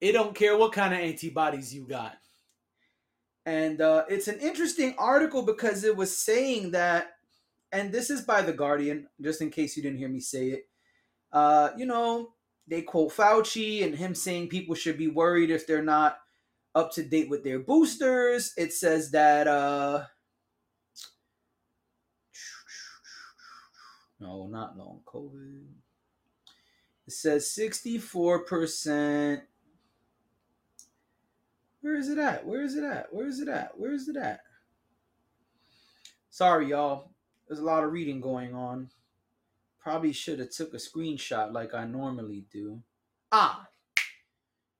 it 0.00 0.12
don't 0.12 0.34
care 0.34 0.56
what 0.56 0.72
kind 0.72 0.92
of 0.92 1.00
antibodies 1.00 1.72
you 1.72 1.86
got. 1.86 2.16
And 3.46 3.80
uh, 3.80 4.04
it's 4.08 4.26
an 4.26 4.40
interesting 4.40 4.96
article 4.98 5.42
because 5.42 5.84
it 5.84 5.96
was 5.96 6.16
saying 6.16 6.72
that, 6.72 7.12
and 7.70 7.92
this 7.92 8.10
is 8.10 8.22
by 8.22 8.42
The 8.42 8.52
Guardian, 8.52 9.06
just 9.20 9.40
in 9.40 9.50
case 9.50 9.76
you 9.76 9.82
didn't 9.82 9.98
hear 9.98 10.08
me 10.08 10.20
say 10.20 10.48
it. 10.48 10.68
Uh, 11.32 11.70
you 11.76 11.86
know, 11.86 12.30
they 12.66 12.82
quote 12.82 13.12
Fauci 13.12 13.84
and 13.84 13.94
him 13.94 14.14
saying 14.14 14.48
people 14.48 14.74
should 14.74 14.98
be 14.98 15.08
worried 15.08 15.50
if 15.50 15.66
they're 15.66 15.82
not 15.82 16.18
up 16.74 16.92
to 16.92 17.02
date 17.02 17.28
with 17.28 17.42
their 17.42 17.58
boosters. 17.58 18.52
It 18.56 18.72
says 18.72 19.10
that 19.12 19.48
uh 19.48 20.04
no, 24.20 24.46
not 24.48 24.76
long 24.76 25.00
COVID. 25.06 25.64
It 27.06 27.12
says 27.12 27.46
64%. 27.46 29.42
Where 31.80 31.96
is 31.96 32.08
it 32.08 32.18
at? 32.18 32.44
Where 32.44 32.62
is 32.62 32.74
it 32.74 32.84
at? 32.84 33.14
Where 33.14 33.26
is 33.26 33.40
it 33.40 33.48
at? 33.48 33.78
Where 33.78 33.92
is 33.94 34.08
it 34.08 34.16
at? 34.16 34.40
Sorry, 36.30 36.68
y'all. 36.68 37.12
There's 37.46 37.60
a 37.60 37.64
lot 37.64 37.84
of 37.84 37.92
reading 37.92 38.20
going 38.20 38.54
on. 38.54 38.90
Probably 39.88 40.12
should 40.12 40.38
have 40.40 40.50
took 40.50 40.74
a 40.74 40.76
screenshot 40.76 41.50
like 41.54 41.72
I 41.72 41.86
normally 41.86 42.44
do. 42.52 42.82
Ah, 43.32 43.68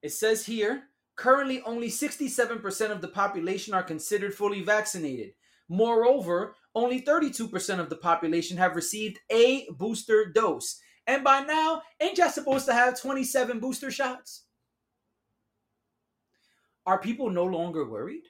it 0.03 0.11
says 0.11 0.45
here 0.45 0.83
currently 1.17 1.63
only 1.63 1.89
67% 1.89 2.91
of 2.91 3.01
the 3.01 3.09
population 3.09 3.73
are 3.73 3.83
considered 3.83 4.35
fully 4.35 4.61
vaccinated. 4.61 5.31
Moreover, 5.67 6.57
only 6.75 7.01
32% 7.01 7.79
of 7.79 7.89
the 7.89 7.97
population 7.97 8.59
have 8.59 8.77
received 8.77 9.19
a 9.33 9.67
booster 9.79 10.31
dose. 10.31 10.79
And 11.07 11.25
by 11.25 11.41
now, 11.41 11.81
ain't 11.99 12.19
y'all 12.19 12.29
supposed 12.29 12.67
to 12.67 12.75
have 12.75 13.01
27 13.01 13.61
booster 13.61 13.91
shots? 13.91 14.45
Are 16.85 17.01
people 17.01 17.31
no 17.31 17.45
longer 17.45 17.89
worried? 17.89 18.25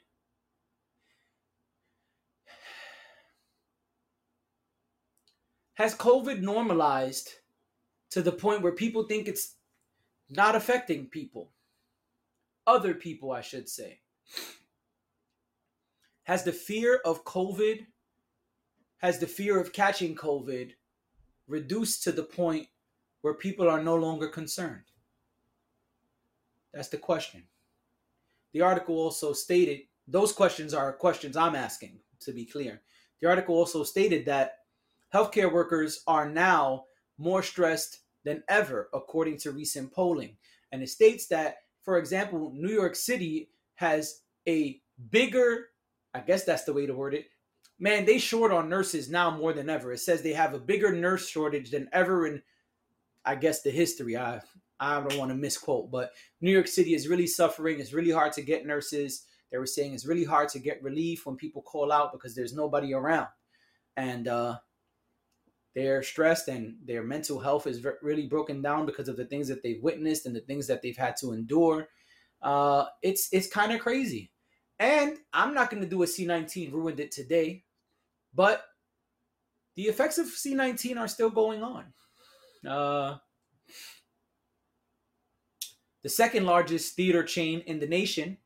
Has 5.78 5.94
COVID 5.94 6.40
normalized 6.40 7.34
to 8.10 8.20
the 8.20 8.32
point 8.32 8.62
where 8.62 8.72
people 8.72 9.04
think 9.04 9.28
it's 9.28 9.54
not 10.28 10.56
affecting 10.56 11.06
people? 11.06 11.52
Other 12.66 12.94
people, 12.94 13.30
I 13.30 13.42
should 13.42 13.68
say. 13.68 14.00
Has 16.24 16.42
the 16.42 16.52
fear 16.52 17.00
of 17.04 17.24
COVID, 17.24 17.86
has 18.96 19.20
the 19.20 19.28
fear 19.28 19.60
of 19.60 19.72
catching 19.72 20.16
COVID 20.16 20.72
reduced 21.46 22.02
to 22.02 22.10
the 22.10 22.24
point 22.24 22.66
where 23.20 23.34
people 23.34 23.68
are 23.68 23.80
no 23.80 23.94
longer 23.94 24.26
concerned? 24.26 24.82
That's 26.74 26.88
the 26.88 26.98
question. 26.98 27.44
The 28.52 28.62
article 28.62 28.96
also 28.96 29.32
stated 29.32 29.82
those 30.08 30.32
questions 30.32 30.74
are 30.74 30.92
questions 30.92 31.36
I'm 31.36 31.54
asking, 31.54 32.00
to 32.18 32.32
be 32.32 32.44
clear. 32.44 32.82
The 33.20 33.28
article 33.28 33.54
also 33.54 33.84
stated 33.84 34.26
that 34.26 34.57
healthcare 35.14 35.52
workers 35.52 36.02
are 36.06 36.28
now 36.28 36.84
more 37.18 37.42
stressed 37.42 38.00
than 38.24 38.42
ever, 38.48 38.88
according 38.92 39.38
to 39.38 39.52
recent 39.52 39.92
polling. 39.92 40.36
And 40.72 40.82
it 40.82 40.88
states 40.88 41.26
that, 41.28 41.56
for 41.82 41.98
example, 41.98 42.52
New 42.54 42.72
York 42.72 42.94
City 42.94 43.50
has 43.76 44.20
a 44.46 44.80
bigger, 45.10 45.68
I 46.14 46.20
guess 46.20 46.44
that's 46.44 46.64
the 46.64 46.72
way 46.72 46.86
to 46.86 46.94
word 46.94 47.14
it. 47.14 47.26
Man, 47.78 48.04
they 48.04 48.18
short 48.18 48.52
on 48.52 48.68
nurses 48.68 49.08
now 49.08 49.30
more 49.30 49.52
than 49.52 49.70
ever. 49.70 49.92
It 49.92 49.98
says 49.98 50.20
they 50.20 50.32
have 50.32 50.52
a 50.52 50.58
bigger 50.58 50.92
nurse 50.92 51.28
shortage 51.28 51.70
than 51.70 51.88
ever 51.92 52.26
in, 52.26 52.42
I 53.24 53.36
guess, 53.36 53.62
the 53.62 53.70
history. 53.70 54.16
I 54.16 54.40
I 54.80 55.00
don't 55.00 55.18
want 55.18 55.30
to 55.30 55.36
misquote, 55.36 55.90
but 55.90 56.12
New 56.40 56.52
York 56.52 56.68
City 56.68 56.94
is 56.94 57.08
really 57.08 57.26
suffering. 57.26 57.80
It's 57.80 57.92
really 57.92 58.12
hard 58.12 58.32
to 58.34 58.42
get 58.42 58.66
nurses. 58.66 59.24
They 59.50 59.58
were 59.58 59.66
saying 59.66 59.94
it's 59.94 60.06
really 60.06 60.24
hard 60.24 60.48
to 60.50 60.58
get 60.58 60.82
relief 60.82 61.26
when 61.26 61.36
people 61.36 61.62
call 61.62 61.90
out 61.90 62.12
because 62.12 62.34
there's 62.34 62.54
nobody 62.54 62.94
around. 62.94 63.28
And 63.96 64.28
uh, 64.28 64.58
they're 65.74 66.02
stressed 66.02 66.48
and 66.48 66.76
their 66.84 67.02
mental 67.02 67.38
health 67.38 67.66
is 67.66 67.84
really 68.02 68.26
broken 68.26 68.62
down 68.62 68.86
because 68.86 69.08
of 69.08 69.16
the 69.16 69.24
things 69.24 69.48
that 69.48 69.62
they've 69.62 69.82
witnessed 69.82 70.26
and 70.26 70.34
the 70.34 70.40
things 70.40 70.66
that 70.66 70.82
they've 70.82 70.96
had 70.96 71.16
to 71.16 71.32
endure. 71.32 71.88
Uh, 72.42 72.86
it's 73.02 73.28
it's 73.32 73.48
kind 73.48 73.72
of 73.72 73.80
crazy. 73.80 74.32
And 74.78 75.18
I'm 75.32 75.54
not 75.54 75.70
going 75.70 75.82
to 75.82 75.88
do 75.88 76.02
a 76.02 76.06
C19 76.06 76.72
ruined 76.72 77.00
it 77.00 77.10
today, 77.10 77.64
but 78.34 78.64
the 79.74 79.84
effects 79.84 80.18
of 80.18 80.26
C19 80.26 80.98
are 80.98 81.08
still 81.08 81.30
going 81.30 81.62
on. 81.62 81.92
Uh, 82.66 83.18
the 86.02 86.08
second 86.08 86.46
largest 86.46 86.94
theater 86.94 87.22
chain 87.24 87.60
in 87.66 87.80
the 87.80 87.86
nation, 87.86 88.38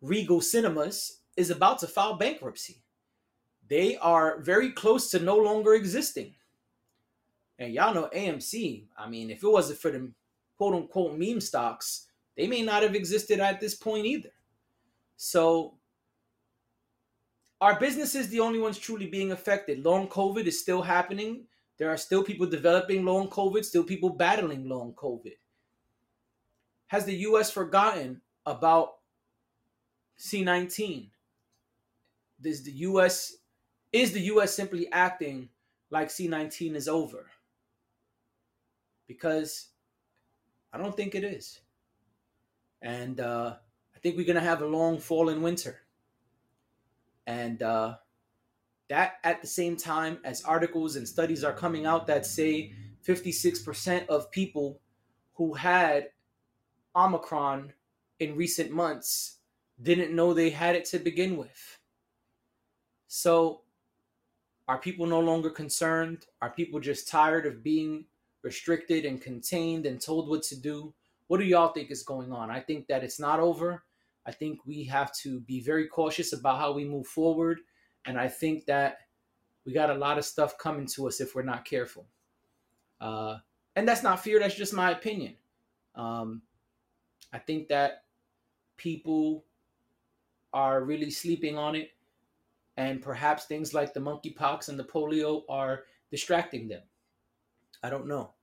Regal 0.00 0.40
Cinemas, 0.40 1.20
is 1.36 1.50
about 1.50 1.78
to 1.80 1.86
file 1.86 2.16
bankruptcy. 2.16 2.82
They 3.68 3.96
are 3.96 4.40
very 4.40 4.70
close 4.70 5.10
to 5.10 5.18
no 5.18 5.36
longer 5.36 5.74
existing. 5.74 6.34
And 7.62 7.72
y'all 7.72 7.94
know 7.94 8.08
AMC, 8.12 8.86
I 8.98 9.08
mean, 9.08 9.30
if 9.30 9.44
it 9.44 9.48
wasn't 9.48 9.78
for 9.78 9.92
the 9.92 10.10
quote 10.58 10.74
unquote 10.74 11.16
meme 11.16 11.40
stocks, 11.40 12.08
they 12.36 12.48
may 12.48 12.62
not 12.62 12.82
have 12.82 12.96
existed 12.96 13.38
at 13.38 13.60
this 13.60 13.76
point 13.76 14.04
either. 14.04 14.32
So, 15.16 15.74
our 17.60 17.78
business 17.78 18.16
is 18.16 18.28
the 18.28 18.40
only 18.40 18.58
ones 18.58 18.78
truly 18.78 19.06
being 19.06 19.30
affected. 19.30 19.84
Long 19.84 20.08
COVID 20.08 20.46
is 20.46 20.60
still 20.60 20.82
happening. 20.82 21.44
There 21.78 21.88
are 21.88 21.96
still 21.96 22.24
people 22.24 22.46
developing 22.46 23.04
long 23.04 23.28
COVID, 23.28 23.64
still 23.64 23.84
people 23.84 24.10
battling 24.10 24.68
long 24.68 24.92
COVID. 24.94 25.36
Has 26.88 27.04
the 27.04 27.14
U.S. 27.14 27.52
forgotten 27.52 28.20
about 28.44 28.94
C19? 30.18 31.10
Does 32.40 32.64
the 32.64 32.72
U.S. 32.72 33.36
is 33.92 34.10
the 34.10 34.20
U.S. 34.32 34.52
simply 34.52 34.90
acting 34.90 35.48
like 35.90 36.08
C19 36.08 36.74
is 36.74 36.88
over? 36.88 37.26
Because 39.06 39.68
I 40.72 40.78
don't 40.78 40.96
think 40.96 41.14
it 41.14 41.24
is, 41.24 41.60
and 42.80 43.20
uh, 43.20 43.56
I 43.94 43.98
think 43.98 44.16
we're 44.16 44.26
gonna 44.26 44.40
have 44.40 44.62
a 44.62 44.66
long 44.66 44.98
fall 44.98 45.28
and 45.28 45.42
winter, 45.42 45.82
and 47.26 47.62
uh, 47.62 47.96
that 48.88 49.14
at 49.24 49.40
the 49.40 49.46
same 49.46 49.76
time 49.76 50.18
as 50.24 50.42
articles 50.44 50.96
and 50.96 51.08
studies 51.08 51.44
are 51.44 51.52
coming 51.52 51.86
out 51.86 52.06
that 52.06 52.26
say 52.26 52.74
56% 53.06 54.06
of 54.06 54.30
people 54.30 54.80
who 55.34 55.54
had 55.54 56.10
Omicron 56.94 57.72
in 58.20 58.36
recent 58.36 58.70
months 58.70 59.38
didn't 59.80 60.14
know 60.14 60.32
they 60.32 60.50
had 60.50 60.76
it 60.76 60.84
to 60.86 60.98
begin 60.98 61.36
with. 61.36 61.78
So, 63.08 63.62
are 64.68 64.78
people 64.78 65.06
no 65.06 65.20
longer 65.20 65.50
concerned? 65.50 66.26
Are 66.40 66.50
people 66.50 66.78
just 66.78 67.08
tired 67.08 67.46
of 67.46 67.62
being 67.62 68.04
restricted 68.42 69.04
and 69.04 69.20
contained 69.20 69.86
and 69.86 70.00
told 70.00 70.28
what 70.28 70.42
to 70.44 70.56
do? 70.60 70.94
What 71.28 71.38
do 71.38 71.44
y'all 71.44 71.72
think 71.72 71.90
is 71.90 72.02
going 72.02 72.32
on? 72.32 72.50
I 72.50 72.60
think 72.60 72.88
that 72.88 73.04
it's 73.04 73.20
not 73.20 73.40
over. 73.40 73.84
I 74.26 74.32
think 74.32 74.60
we 74.66 74.84
have 74.84 75.12
to 75.22 75.40
be 75.40 75.60
very 75.60 75.88
cautious 75.88 76.32
about 76.32 76.58
how 76.58 76.72
we 76.72 76.84
move 76.84 77.06
forward. 77.06 77.60
And 78.04 78.18
I 78.18 78.28
think 78.28 78.66
that 78.66 78.98
we 79.64 79.72
got 79.72 79.90
a 79.90 79.94
lot 79.94 80.18
of 80.18 80.24
stuff 80.24 80.58
coming 80.58 80.86
to 80.94 81.08
us 81.08 81.20
if 81.20 81.34
we're 81.34 81.42
not 81.42 81.64
careful. 81.64 82.06
Uh, 83.00 83.38
and 83.74 83.88
that's 83.88 84.02
not 84.02 84.22
fear, 84.22 84.38
that's 84.38 84.54
just 84.54 84.74
my 84.74 84.90
opinion. 84.90 85.36
Um, 85.94 86.42
I 87.32 87.38
think 87.38 87.68
that 87.68 88.04
people 88.76 89.44
are 90.52 90.84
really 90.84 91.10
sleeping 91.10 91.56
on 91.56 91.74
it, 91.74 91.90
and 92.76 93.00
perhaps 93.00 93.44
things 93.44 93.72
like 93.72 93.94
the 93.94 94.00
monkeypox 94.00 94.68
and 94.68 94.78
the 94.78 94.84
polio 94.84 95.42
are 95.48 95.84
distracting 96.10 96.68
them. 96.68 96.82
I 97.82 97.90
don't 97.90 98.06
know, 98.08 98.34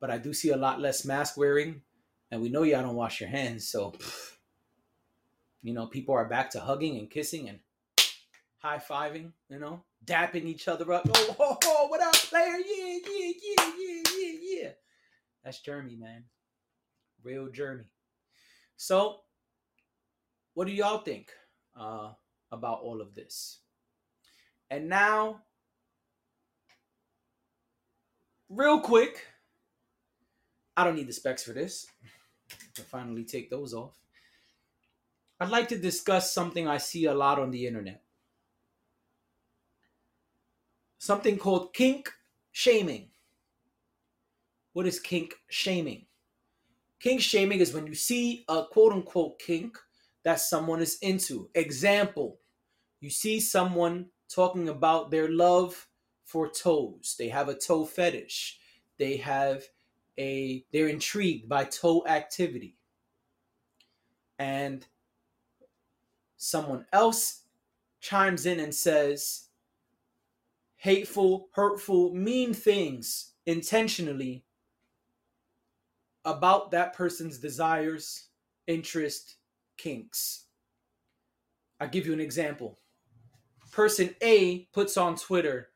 but 0.00 0.10
I 0.10 0.18
do 0.18 0.32
see 0.32 0.50
a 0.50 0.56
lot 0.56 0.80
less 0.80 1.04
mask 1.04 1.36
wearing, 1.36 1.82
and 2.30 2.40
we 2.40 2.48
know 2.48 2.62
y'all 2.62 2.82
don't 2.82 2.94
wash 2.96 3.20
your 3.20 3.30
hands, 3.30 3.68
so 3.68 3.94
you 5.62 5.74
know 5.74 5.86
people 5.86 6.14
are 6.14 6.28
back 6.28 6.50
to 6.50 6.60
hugging 6.60 6.98
and 6.98 7.10
kissing 7.10 7.48
and 7.48 7.60
high 8.58 8.78
fiving, 8.78 9.32
you 9.48 9.58
know, 9.58 9.84
dapping 10.04 10.44
each 10.44 10.68
other 10.68 10.92
up. 10.92 11.06
Oh, 11.14 11.36
oh, 11.38 11.58
oh 11.64 11.86
what 11.88 12.00
up? 12.00 12.14
player. 12.14 12.58
Yeah, 12.58 12.98
yeah, 13.08 13.32
yeah, 13.42 13.72
yeah, 13.78 14.02
yeah, 14.18 14.32
yeah. 14.42 14.68
That's 15.44 15.60
Jeremy, 15.60 15.96
man. 15.96 16.24
Real 17.22 17.48
Jeremy. 17.48 17.84
So, 18.76 19.20
what 20.54 20.66
do 20.66 20.72
y'all 20.72 20.98
think 20.98 21.30
uh, 21.78 22.10
about 22.50 22.80
all 22.80 23.00
of 23.00 23.14
this? 23.14 23.60
And 24.70 24.88
now, 24.88 25.42
real 28.48 28.80
quick, 28.80 29.26
I 30.76 30.84
don't 30.84 30.96
need 30.96 31.08
the 31.08 31.12
specs 31.12 31.44
for 31.44 31.52
this. 31.52 31.86
To 32.74 32.82
finally 32.82 33.24
take 33.24 33.50
those 33.50 33.74
off. 33.74 33.98
I'd 35.40 35.48
like 35.48 35.68
to 35.68 35.78
discuss 35.78 36.32
something 36.32 36.68
I 36.68 36.78
see 36.78 37.06
a 37.06 37.14
lot 37.14 37.38
on 37.38 37.50
the 37.50 37.66
internet. 37.66 38.02
Something 40.98 41.38
called 41.38 41.74
kink 41.74 42.12
shaming. 42.52 43.08
What 44.72 44.86
is 44.86 45.00
kink 45.00 45.34
shaming? 45.48 46.06
Kink 47.00 47.20
shaming 47.20 47.60
is 47.60 47.72
when 47.72 47.86
you 47.86 47.94
see 47.94 48.44
a 48.48 48.64
quote 48.70 48.92
unquote 48.92 49.38
kink 49.38 49.78
that 50.24 50.40
someone 50.40 50.80
is 50.80 50.98
into. 51.02 51.48
Example, 51.54 52.38
you 53.00 53.10
see 53.10 53.40
someone 53.40 54.06
talking 54.28 54.68
about 54.68 55.10
their 55.10 55.30
love 55.30 55.88
for 56.26 56.50
toes. 56.50 57.14
They 57.18 57.28
have 57.28 57.48
a 57.48 57.54
toe 57.54 57.86
fetish. 57.86 58.58
They 58.98 59.16
have 59.16 59.64
a 60.18 60.64
they're 60.72 60.88
intrigued 60.88 61.48
by 61.48 61.64
toe 61.64 62.04
activity. 62.06 62.76
And 64.38 64.86
someone 66.36 66.84
else 66.92 67.44
chimes 68.00 68.44
in 68.44 68.60
and 68.60 68.74
says 68.74 69.48
hateful, 70.76 71.48
hurtful, 71.52 72.12
mean 72.12 72.52
things 72.52 73.32
intentionally 73.46 74.44
about 76.24 76.72
that 76.72 76.92
person's 76.92 77.38
desires, 77.38 78.28
interest, 78.66 79.36
kinks. 79.78 80.44
I'll 81.80 81.88
give 81.88 82.06
you 82.06 82.12
an 82.12 82.20
example. 82.20 82.78
Person 83.70 84.14
A 84.22 84.68
puts 84.72 84.96
on 84.96 85.16
Twitter, 85.16 85.68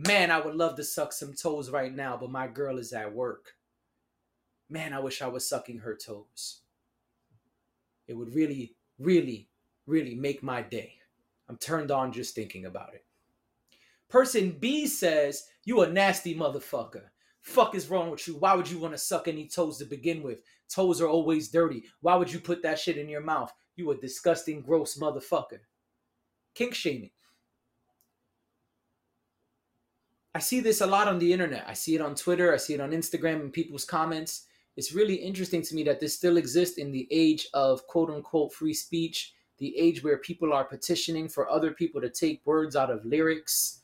Man, 0.00 0.30
I 0.30 0.38
would 0.38 0.54
love 0.54 0.76
to 0.76 0.84
suck 0.84 1.12
some 1.12 1.34
toes 1.34 1.70
right 1.70 1.92
now, 1.92 2.16
but 2.16 2.30
my 2.30 2.46
girl 2.46 2.78
is 2.78 2.92
at 2.92 3.12
work. 3.12 3.54
Man, 4.70 4.92
I 4.92 5.00
wish 5.00 5.20
I 5.20 5.26
was 5.26 5.48
sucking 5.48 5.78
her 5.78 5.96
toes. 5.96 6.60
It 8.06 8.14
would 8.14 8.32
really, 8.32 8.76
really, 9.00 9.48
really 9.86 10.14
make 10.14 10.40
my 10.40 10.62
day. 10.62 10.94
I'm 11.48 11.56
turned 11.56 11.90
on 11.90 12.12
just 12.12 12.36
thinking 12.36 12.64
about 12.64 12.94
it. 12.94 13.04
Person 14.08 14.52
B 14.60 14.86
says, 14.86 15.48
You 15.64 15.82
a 15.82 15.90
nasty 15.90 16.32
motherfucker. 16.32 17.06
Fuck 17.40 17.74
is 17.74 17.90
wrong 17.90 18.12
with 18.12 18.28
you? 18.28 18.36
Why 18.36 18.54
would 18.54 18.70
you 18.70 18.78
want 18.78 18.94
to 18.94 18.98
suck 18.98 19.26
any 19.26 19.48
toes 19.48 19.78
to 19.78 19.84
begin 19.84 20.22
with? 20.22 20.42
Toes 20.72 21.00
are 21.00 21.08
always 21.08 21.48
dirty. 21.48 21.82
Why 22.02 22.14
would 22.14 22.32
you 22.32 22.38
put 22.38 22.62
that 22.62 22.78
shit 22.78 22.98
in 22.98 23.08
your 23.08 23.22
mouth? 23.22 23.52
You 23.74 23.90
a 23.90 23.96
disgusting, 23.96 24.62
gross 24.62 24.96
motherfucker. 24.96 25.58
Kink 26.54 26.74
shaming. 26.74 27.10
I 30.38 30.40
see 30.40 30.60
this 30.60 30.80
a 30.80 30.86
lot 30.86 31.08
on 31.08 31.18
the 31.18 31.32
internet. 31.32 31.64
I 31.66 31.72
see 31.72 31.96
it 31.96 32.00
on 32.00 32.14
Twitter. 32.14 32.54
I 32.54 32.58
see 32.58 32.74
it 32.74 32.80
on 32.80 32.92
Instagram 32.92 33.40
in 33.40 33.50
people's 33.50 33.84
comments. 33.84 34.46
It's 34.76 34.92
really 34.92 35.16
interesting 35.16 35.62
to 35.62 35.74
me 35.74 35.82
that 35.82 35.98
this 35.98 36.14
still 36.14 36.36
exists 36.36 36.78
in 36.78 36.92
the 36.92 37.08
age 37.10 37.48
of 37.54 37.84
quote 37.88 38.08
unquote 38.08 38.52
free 38.52 38.72
speech, 38.72 39.34
the 39.58 39.76
age 39.76 40.04
where 40.04 40.18
people 40.18 40.52
are 40.52 40.62
petitioning 40.62 41.28
for 41.28 41.50
other 41.50 41.72
people 41.72 42.00
to 42.00 42.08
take 42.08 42.40
words 42.44 42.76
out 42.76 42.88
of 42.88 43.04
lyrics. 43.04 43.80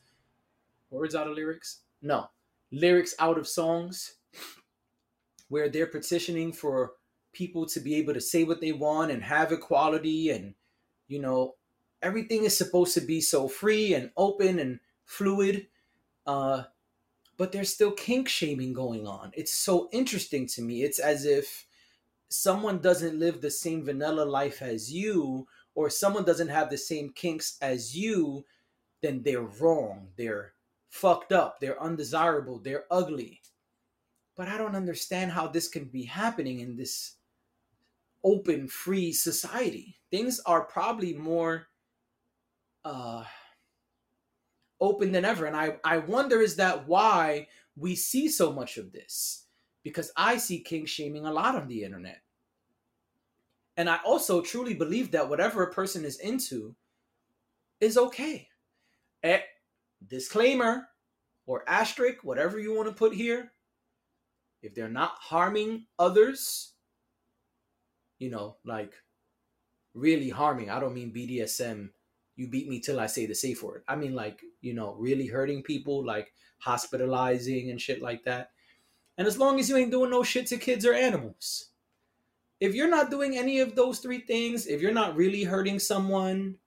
Words 0.91 1.13
out 1.13 1.27
of 1.27 1.35
lyrics? 1.35 1.81
No, 2.01 2.29
lyrics 2.71 3.15
out 3.19 3.37
of 3.37 3.49
songs 3.49 4.13
where 5.49 5.67
they're 5.67 5.85
petitioning 5.85 6.53
for 6.53 6.93
people 7.33 7.65
to 7.65 7.81
be 7.81 7.95
able 7.95 8.13
to 8.13 8.21
say 8.21 8.45
what 8.45 8.61
they 8.61 8.71
want 8.71 9.11
and 9.11 9.21
have 9.21 9.51
equality 9.51 10.29
and 10.29 10.53
you 11.09 11.19
know 11.19 11.55
everything 12.01 12.45
is 12.45 12.57
supposed 12.57 12.93
to 12.93 13.01
be 13.01 13.19
so 13.19 13.45
free 13.45 13.93
and 13.93 14.09
open 14.15 14.57
and 14.57 14.79
fluid 15.03 15.67
uh 16.25 16.63
but 17.37 17.51
there's 17.51 17.73
still 17.73 17.91
kink 17.91 18.29
shaming 18.29 18.71
going 18.71 19.05
on. 19.05 19.31
It's 19.33 19.53
so 19.53 19.89
interesting 19.91 20.47
to 20.47 20.61
me. 20.61 20.83
It's 20.83 20.99
as 20.99 21.25
if 21.25 21.65
someone 22.29 22.79
doesn't 22.79 23.19
live 23.19 23.41
the 23.41 23.51
same 23.51 23.83
vanilla 23.83 24.23
life 24.23 24.61
as 24.61 24.91
you 24.91 25.45
or 25.73 25.89
someone 25.89 26.23
doesn't 26.23 26.47
have 26.47 26.69
the 26.69 26.77
same 26.77 27.09
kinks 27.09 27.57
as 27.61 27.95
you 27.95 28.45
then 29.05 29.21
they're 29.23 29.41
wrong. 29.41 30.07
They're 30.17 30.53
fucked 30.89 31.31
up, 31.31 31.59
they're 31.59 31.81
undesirable, 31.81 32.59
they're 32.59 32.85
ugly. 32.89 33.41
But 34.35 34.47
I 34.47 34.57
don't 34.57 34.75
understand 34.75 35.31
how 35.31 35.47
this 35.47 35.67
can 35.67 35.85
be 35.85 36.03
happening 36.03 36.59
in 36.59 36.75
this 36.75 37.15
open, 38.23 38.67
free 38.67 39.13
society. 39.13 39.97
Things 40.09 40.39
are 40.45 40.63
probably 40.63 41.13
more 41.13 41.67
uh, 42.83 43.23
open 44.85 45.11
than 45.11 45.25
ever. 45.25 45.45
And 45.45 45.55
I, 45.55 45.77
I 45.83 45.97
wonder 45.97 46.41
is 46.41 46.55
that 46.57 46.87
why 46.87 47.47
we 47.75 47.95
see 47.95 48.29
so 48.29 48.53
much 48.53 48.77
of 48.77 48.91
this? 48.91 49.45
Because 49.83 50.11
I 50.15 50.37
see 50.37 50.59
kink 50.59 50.87
shaming 50.87 51.25
a 51.25 51.33
lot 51.33 51.55
on 51.55 51.67
the 51.67 51.83
internet. 51.83 52.21
And 53.77 53.89
I 53.89 53.99
also 54.05 54.41
truly 54.41 54.73
believe 54.73 55.11
that 55.11 55.29
whatever 55.29 55.63
a 55.63 55.73
person 55.73 56.05
is 56.05 56.19
into 56.19 56.75
is 57.81 57.97
okay. 57.97 58.47
Disclaimer 60.07 60.87
or 61.45 61.63
asterisk, 61.67 62.23
whatever 62.23 62.59
you 62.59 62.75
want 62.75 62.87
to 62.87 62.95
put 62.95 63.13
here, 63.13 63.51
if 64.61 64.73
they're 64.73 64.89
not 64.89 65.17
harming 65.19 65.85
others, 65.99 66.73
you 68.19 68.29
know, 68.29 68.57
like 68.65 68.93
really 69.93 70.29
harming, 70.29 70.69
I 70.69 70.79
don't 70.79 70.93
mean 70.93 71.13
BDSM, 71.13 71.89
you 72.35 72.47
beat 72.47 72.67
me 72.67 72.79
till 72.79 72.99
I 72.99 73.07
say 73.07 73.25
the 73.25 73.35
safe 73.35 73.63
word. 73.63 73.83
I 73.87 73.95
mean, 73.95 74.13
like, 74.13 74.41
you 74.61 74.73
know, 74.73 74.95
really 74.97 75.27
hurting 75.27 75.63
people, 75.63 76.05
like 76.05 76.33
hospitalizing 76.59 77.69
and 77.69 77.79
shit 77.79 78.01
like 78.01 78.23
that. 78.25 78.51
And 79.17 79.27
as 79.27 79.37
long 79.37 79.59
as 79.59 79.69
you 79.69 79.77
ain't 79.77 79.91
doing 79.91 80.09
no 80.09 80.23
shit 80.23 80.47
to 80.47 80.57
kids 80.57 80.85
or 80.85 80.93
animals, 80.93 81.69
if 82.59 82.75
you're 82.75 82.89
not 82.89 83.09
doing 83.09 83.37
any 83.37 83.59
of 83.59 83.75
those 83.75 83.99
three 83.99 84.19
things, 84.19 84.67
if 84.67 84.81
you're 84.81 84.91
not 84.91 85.15
really 85.15 85.43
hurting 85.43 85.79
someone, 85.79 86.57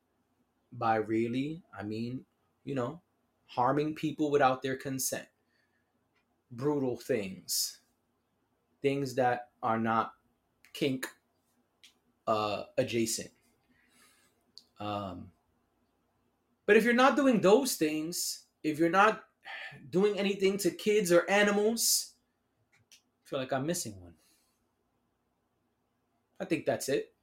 by 0.73 0.97
really, 0.97 1.63
I 1.79 1.83
mean, 1.83 2.25
you 2.65 2.75
know, 2.75 3.01
harming 3.47 3.95
people 3.95 4.31
without 4.31 4.63
their 4.63 4.77
consent, 4.77 5.27
brutal 6.51 6.97
things, 6.97 7.81
things 8.83 9.15
that 9.15 9.49
are 9.63 9.79
not 9.79 10.13
kink 10.73 11.07
uh, 12.27 12.65
adjacent. 12.77 13.31
Um, 14.79 15.31
but 16.69 16.77
if 16.77 16.85
you're 16.85 16.93
not 16.93 17.17
doing 17.17 17.41
those 17.41 17.77
things, 17.77 18.45
if 18.63 18.79
you're 18.79 18.91
not 18.91 19.25
doing 19.89 20.19
anything 20.19 20.59
to 20.59 20.71
kids 20.71 21.11
or 21.11 21.29
animals, 21.31 22.13
I 22.93 23.25
feel 23.25 23.39
like 23.39 23.55
I'm 23.55 23.65
missing 23.65 23.99
one. 24.03 24.13
I 26.39 26.45
think 26.45 26.67
that's 26.67 26.91
it. 26.91 27.15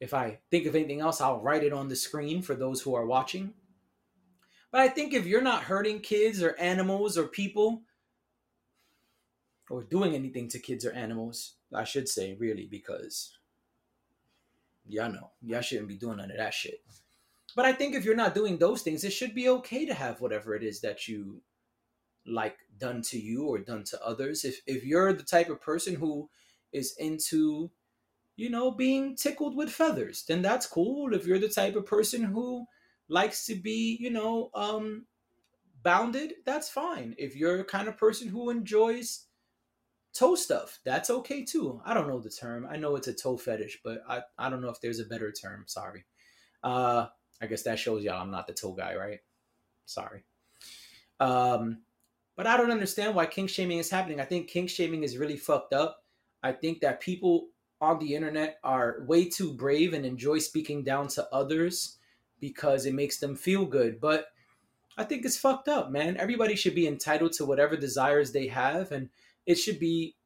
If 0.00 0.12
I 0.12 0.40
think 0.50 0.66
of 0.66 0.74
anything 0.74 1.00
else, 1.00 1.20
I'll 1.20 1.40
write 1.40 1.62
it 1.62 1.72
on 1.72 1.86
the 1.86 1.94
screen 1.94 2.42
for 2.42 2.56
those 2.56 2.80
who 2.80 2.96
are 2.96 3.06
watching. 3.06 3.54
But 4.72 4.80
I 4.80 4.88
think 4.88 5.14
if 5.14 5.24
you're 5.24 5.40
not 5.40 5.62
hurting 5.62 6.00
kids 6.00 6.42
or 6.42 6.58
animals 6.58 7.16
or 7.16 7.28
people, 7.28 7.82
or 9.70 9.84
doing 9.84 10.16
anything 10.16 10.48
to 10.48 10.58
kids 10.58 10.84
or 10.84 10.90
animals, 10.90 11.54
I 11.72 11.84
should 11.84 12.08
say, 12.08 12.34
really, 12.40 12.66
because 12.68 13.38
y'all 14.84 15.12
know, 15.12 15.30
y'all 15.42 15.60
shouldn't 15.60 15.86
be 15.86 15.96
doing 15.96 16.16
none 16.16 16.32
of 16.32 16.38
that 16.38 16.54
shit. 16.54 16.82
But 17.56 17.64
I 17.64 17.72
think 17.72 17.94
if 17.94 18.04
you're 18.04 18.16
not 18.16 18.34
doing 18.34 18.58
those 18.58 18.82
things, 18.82 19.04
it 19.04 19.12
should 19.12 19.34
be 19.34 19.48
okay 19.48 19.86
to 19.86 19.94
have 19.94 20.20
whatever 20.20 20.54
it 20.54 20.62
is 20.62 20.80
that 20.80 21.06
you 21.06 21.42
like 22.26 22.56
done 22.78 23.02
to 23.02 23.18
you 23.18 23.46
or 23.46 23.58
done 23.58 23.84
to 23.84 24.04
others. 24.04 24.44
If 24.44 24.60
if 24.66 24.84
you're 24.84 25.12
the 25.12 25.22
type 25.22 25.48
of 25.48 25.60
person 25.60 25.94
who 25.94 26.28
is 26.72 26.94
into, 26.98 27.70
you 28.36 28.50
know, 28.50 28.70
being 28.70 29.16
tickled 29.16 29.56
with 29.56 29.70
feathers, 29.70 30.24
then 30.26 30.42
that's 30.42 30.66
cool. 30.66 31.14
If 31.14 31.26
you're 31.26 31.38
the 31.38 31.48
type 31.48 31.76
of 31.76 31.86
person 31.86 32.22
who 32.24 32.66
likes 33.08 33.46
to 33.46 33.54
be, 33.54 33.96
you 34.00 34.10
know, 34.10 34.50
um, 34.54 35.06
bounded, 35.82 36.34
that's 36.44 36.68
fine. 36.68 37.14
If 37.18 37.36
you're 37.36 37.58
the 37.58 37.64
kind 37.64 37.86
of 37.88 37.96
person 37.96 38.28
who 38.28 38.50
enjoys 38.50 39.26
toe 40.14 40.34
stuff, 40.34 40.80
that's 40.84 41.10
okay 41.10 41.44
too. 41.44 41.80
I 41.84 41.94
don't 41.94 42.08
know 42.08 42.20
the 42.20 42.30
term. 42.30 42.66
I 42.68 42.76
know 42.76 42.96
it's 42.96 43.08
a 43.08 43.14
toe 43.14 43.36
fetish, 43.36 43.80
but 43.84 44.02
I, 44.08 44.22
I 44.38 44.50
don't 44.50 44.62
know 44.62 44.70
if 44.70 44.80
there's 44.80 45.00
a 45.00 45.04
better 45.04 45.30
term. 45.30 45.64
Sorry. 45.66 46.04
Uh, 46.62 47.06
I 47.40 47.46
guess 47.46 47.62
that 47.62 47.78
shows 47.78 48.02
y'all 48.02 48.20
I'm 48.20 48.30
not 48.30 48.46
the 48.46 48.52
toe 48.52 48.72
guy, 48.72 48.94
right? 48.94 49.20
Sorry. 49.86 50.24
Um, 51.20 51.82
but 52.36 52.46
I 52.46 52.56
don't 52.56 52.70
understand 52.70 53.14
why 53.14 53.26
kink 53.26 53.50
shaming 53.50 53.78
is 53.78 53.90
happening. 53.90 54.20
I 54.20 54.24
think 54.24 54.48
kink 54.48 54.70
shaming 54.70 55.02
is 55.02 55.18
really 55.18 55.36
fucked 55.36 55.72
up. 55.72 56.02
I 56.42 56.52
think 56.52 56.80
that 56.80 57.00
people 57.00 57.48
on 57.80 57.98
the 57.98 58.14
internet 58.14 58.58
are 58.64 59.04
way 59.06 59.28
too 59.28 59.52
brave 59.52 59.92
and 59.92 60.04
enjoy 60.04 60.38
speaking 60.38 60.82
down 60.82 61.08
to 61.08 61.28
others 61.32 61.98
because 62.40 62.86
it 62.86 62.94
makes 62.94 63.18
them 63.18 63.36
feel 63.36 63.64
good. 63.64 64.00
But 64.00 64.26
I 64.96 65.04
think 65.04 65.24
it's 65.24 65.36
fucked 65.36 65.68
up, 65.68 65.90
man. 65.90 66.16
Everybody 66.16 66.56
should 66.56 66.74
be 66.74 66.86
entitled 66.86 67.32
to 67.34 67.44
whatever 67.44 67.76
desires 67.76 68.32
they 68.32 68.46
have, 68.48 68.92
and 68.92 69.08
it 69.46 69.56
should 69.56 69.78
be 69.78 70.16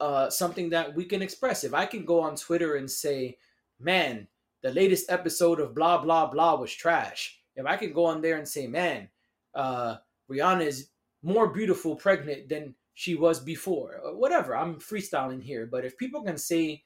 uh, 0.00 0.30
something 0.30 0.70
that 0.70 0.94
we 0.94 1.04
can 1.04 1.22
express. 1.22 1.64
If 1.64 1.74
I 1.74 1.86
can 1.86 2.04
go 2.04 2.20
on 2.20 2.34
Twitter 2.34 2.76
and 2.76 2.90
say, 2.90 3.38
man, 3.78 4.26
the 4.62 4.72
latest 4.72 5.10
episode 5.10 5.60
of 5.60 5.74
blah, 5.74 5.98
blah, 5.98 6.26
blah 6.26 6.54
was 6.54 6.72
trash. 6.72 7.38
If 7.56 7.66
I 7.66 7.76
could 7.76 7.94
go 7.94 8.04
on 8.04 8.20
there 8.20 8.36
and 8.36 8.46
say, 8.46 8.66
man, 8.66 9.08
uh, 9.54 9.96
Rihanna 10.30 10.66
is 10.66 10.90
more 11.22 11.48
beautiful 11.48 11.96
pregnant 11.96 12.48
than 12.48 12.74
she 12.94 13.14
was 13.14 13.40
before, 13.40 14.00
uh, 14.04 14.14
whatever, 14.14 14.56
I'm 14.56 14.76
freestyling 14.76 15.42
here. 15.42 15.66
But 15.66 15.84
if 15.84 15.96
people 15.96 16.22
can 16.22 16.36
say 16.38 16.84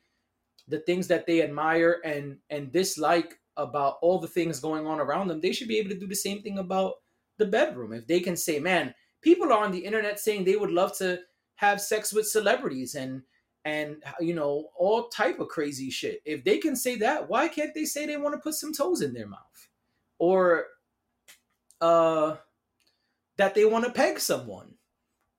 the 0.68 0.78
things 0.80 1.06
that 1.08 1.26
they 1.26 1.42
admire 1.42 2.00
and 2.04 2.38
and 2.50 2.72
dislike 2.72 3.38
about 3.56 3.98
all 4.00 4.18
the 4.18 4.28
things 4.28 4.60
going 4.60 4.86
on 4.86 5.00
around 5.00 5.28
them, 5.28 5.40
they 5.40 5.52
should 5.52 5.68
be 5.68 5.78
able 5.78 5.90
to 5.90 5.98
do 5.98 6.06
the 6.06 6.14
same 6.14 6.42
thing 6.42 6.58
about 6.58 6.94
the 7.38 7.46
bedroom. 7.46 7.92
If 7.92 8.06
they 8.06 8.20
can 8.20 8.36
say, 8.36 8.58
man, 8.58 8.94
people 9.22 9.52
are 9.52 9.64
on 9.64 9.72
the 9.72 9.84
internet 9.84 10.18
saying 10.18 10.44
they 10.44 10.56
would 10.56 10.70
love 10.70 10.96
to 10.98 11.20
have 11.56 11.80
sex 11.80 12.12
with 12.12 12.26
celebrities 12.26 12.94
and 12.94 13.22
and 13.64 14.02
you 14.20 14.34
know 14.34 14.70
all 14.76 15.08
type 15.08 15.40
of 15.40 15.48
crazy 15.48 15.90
shit. 15.90 16.20
If 16.24 16.44
they 16.44 16.58
can 16.58 16.76
say 16.76 16.96
that 16.96 17.28
why 17.28 17.48
can't 17.48 17.74
they 17.74 17.84
say 17.84 18.06
they 18.06 18.16
want 18.16 18.34
to 18.34 18.40
put 18.40 18.54
some 18.54 18.72
toes 18.72 19.00
in 19.00 19.14
their 19.14 19.26
mouth? 19.26 19.68
Or 20.18 20.66
uh 21.80 22.36
that 23.36 23.54
they 23.54 23.64
want 23.64 23.84
to 23.84 23.92
peg 23.92 24.20
someone. 24.20 24.74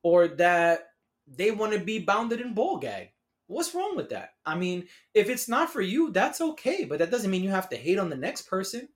Or 0.03 0.28
that 0.28 0.89
they 1.28 1.51
want 1.51 1.73
to 1.73 1.80
be 1.80 1.99
bounded 1.99 2.41
in 2.41 2.53
ball 2.53 2.78
gag 2.78 3.09
what's 3.47 3.76
wrong 3.76 3.95
with 3.95 4.09
that? 4.09 4.32
I 4.45 4.55
mean 4.55 4.88
if 5.13 5.30
it's 5.30 5.47
not 5.47 5.71
for 5.71 5.82
you 5.82 6.11
that's 6.11 6.41
okay 6.41 6.84
but 6.86 6.99
that 6.99 7.11
doesn't 7.11 7.30
mean 7.32 7.43
you 7.43 7.51
have 7.51 7.69
to 7.69 7.78
hate 7.78 7.99
on 7.99 8.09
the 8.09 8.15
next 8.15 8.43
person. 8.43 8.89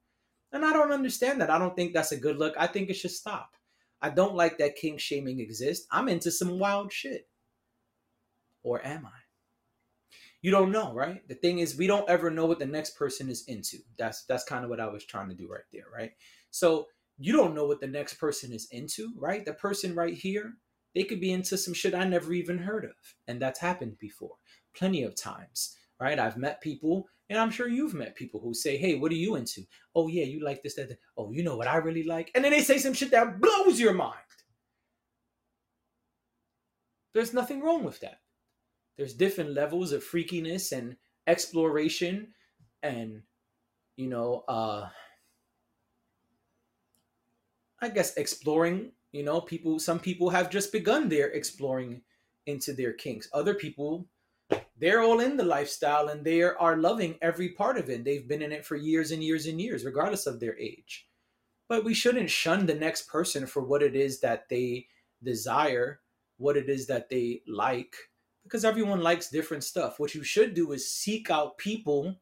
And 0.52 0.66
i 0.66 0.74
don't 0.74 0.92
understand 0.92 1.42
that. 1.42 1.52
I 1.52 1.60
don't 1.60 1.76
think 1.76 1.94
that's 1.94 2.12
a 2.12 2.18
good 2.18 2.38
look. 2.38 2.56
I 2.58 2.66
think 2.66 2.90
it 2.90 2.96
should 2.96 3.12
stop. 3.12 3.52
I 4.02 4.10
don't 4.10 4.36
like 4.36 4.58
that 4.58 4.76
kink 4.76 5.00
shaming 5.00 5.40
exists. 5.40 5.86
I'm 5.92 6.08
into 6.08 6.32
some 6.32 6.58
wild 6.58 6.92
shit. 6.92 7.28
Or 8.64 8.86
am 8.86 9.06
I? 9.06 9.19
You 10.42 10.52
don't 10.52 10.72
know, 10.72 10.94
right? 10.94 11.28
The 11.28 11.36
thing 11.36 11.60
is 11.60 11.78
we 11.78 11.88
don't 11.88 12.10
ever 12.10 12.32
know 12.32 12.46
what 12.46 12.60
the 12.60 12.66
next 12.66 12.92
person 12.92 13.30
is 13.30 13.44
into. 13.48 13.78
That's 13.98 14.24
that's 14.24 14.46
kind 14.46 14.64
of 14.64 14.70
what 14.70 14.80
I 14.80 14.88
was 14.88 15.04
trying 15.04 15.30
to 15.30 15.36
do 15.36 15.50
right 15.50 15.62
there, 15.74 15.86
right? 15.94 16.12
So 16.52 16.88
you 17.18 17.34
don't 17.34 17.54
know 17.54 17.66
what 17.66 17.82
the 17.82 17.88
next 17.88 18.14
person 18.16 18.54
is 18.54 18.68
into, 18.72 19.12
right? 19.18 19.44
The 19.44 19.54
person 19.54 19.94
right 19.94 20.14
here, 20.14 20.54
they 20.96 21.04
could 21.04 21.20
be 21.20 21.34
into 21.34 21.58
some 21.58 21.74
shit 21.74 21.94
I 21.94 22.06
never 22.06 22.32
even 22.32 22.58
heard 22.58 22.86
of. 22.86 22.96
And 23.28 23.42
that's 23.42 23.60
happened 23.60 24.00
before 24.00 24.36
plenty 24.74 25.04
of 25.04 25.16
times, 25.16 25.76
right? 26.00 26.18
I've 26.18 26.38
met 26.38 26.62
people 26.62 27.10
and 27.30 27.38
I'm 27.38 27.52
sure 27.52 27.68
you've 27.68 27.94
met 27.94 28.16
people 28.16 28.40
who 28.40 28.54
say, 28.54 28.78
Hey, 28.78 28.96
what 28.96 29.12
are 29.12 29.16
you 29.16 29.36
into? 29.36 29.64
Oh, 29.94 30.08
yeah, 30.08 30.24
you 30.24 30.44
like 30.44 30.64
this, 30.64 30.76
that, 30.76 30.90
that. 30.90 31.00
Oh, 31.18 31.32
you 31.32 31.44
know 31.44 31.58
what 31.58 31.68
I 31.68 31.76
really 31.78 32.04
like? 32.04 32.32
And 32.34 32.44
then 32.44 32.52
they 32.52 32.62
say 32.62 32.78
some 32.78 32.94
shit 32.94 33.12
that 33.12 33.40
blows 33.40 33.80
your 33.80 33.94
mind. 33.94 34.16
There's 37.14 37.34
nothing 37.34 37.62
wrong 37.62 37.84
with 37.84 38.00
that. 38.00 38.20
There's 39.00 39.14
different 39.14 39.52
levels 39.52 39.94
of 39.94 40.04
freakiness 40.04 40.74
and 40.74 40.98
exploration 41.26 42.34
and, 42.84 43.22
you 43.96 44.10
know, 44.10 44.44
uh, 44.50 44.90
I 47.82 47.88
guess 47.88 48.18
exploring, 48.18 48.92
you 49.14 49.24
know, 49.24 49.40
people, 49.40 49.80
some 49.80 50.02
people 50.02 50.30
have 50.32 50.50
just 50.50 50.74
begun 50.74 51.08
their 51.08 51.30
exploring 51.30 52.02
into 52.46 52.74
their 52.74 52.92
kinks. 52.92 53.30
Other 53.32 53.54
people 53.54 54.06
they're 54.78 55.02
all 55.02 55.22
in 55.22 55.38
the 55.38 55.46
lifestyle 55.46 56.10
and 56.10 56.26
they 56.26 56.42
are 56.42 56.76
loving 56.76 57.16
every 57.22 57.50
part 57.50 57.78
of 57.78 57.90
it. 57.90 58.04
They've 58.04 58.28
been 58.28 58.42
in 58.42 58.52
it 58.52 58.66
for 58.66 58.76
years 58.76 59.12
and 59.12 59.24
years 59.24 59.46
and 59.46 59.62
years, 59.62 59.86
regardless 59.86 60.26
of 60.28 60.42
their 60.42 60.58
age. 60.58 61.08
But 61.70 61.86
we 61.86 61.94
shouldn't 61.94 62.30
shun 62.30 62.66
the 62.66 62.74
next 62.74 63.08
person 63.08 63.48
for 63.48 63.64
what 63.64 63.82
it 63.82 63.96
is 63.96 64.20
that 64.20 64.50
they 64.50 64.88
desire, 65.24 66.02
what 66.38 66.58
it 66.58 66.68
is 66.68 66.88
that 66.88 67.10
they 67.10 67.44
like, 67.48 67.96
because 68.50 68.66
everyone 68.66 69.02
likes 69.02 69.30
different 69.30 69.64
stuff. 69.64 70.00
What 70.00 70.16
you 70.16 70.24
should 70.24 70.56
do 70.56 70.72
is 70.72 70.92
seek 70.92 71.30
out 71.30 71.58
people 71.58 72.20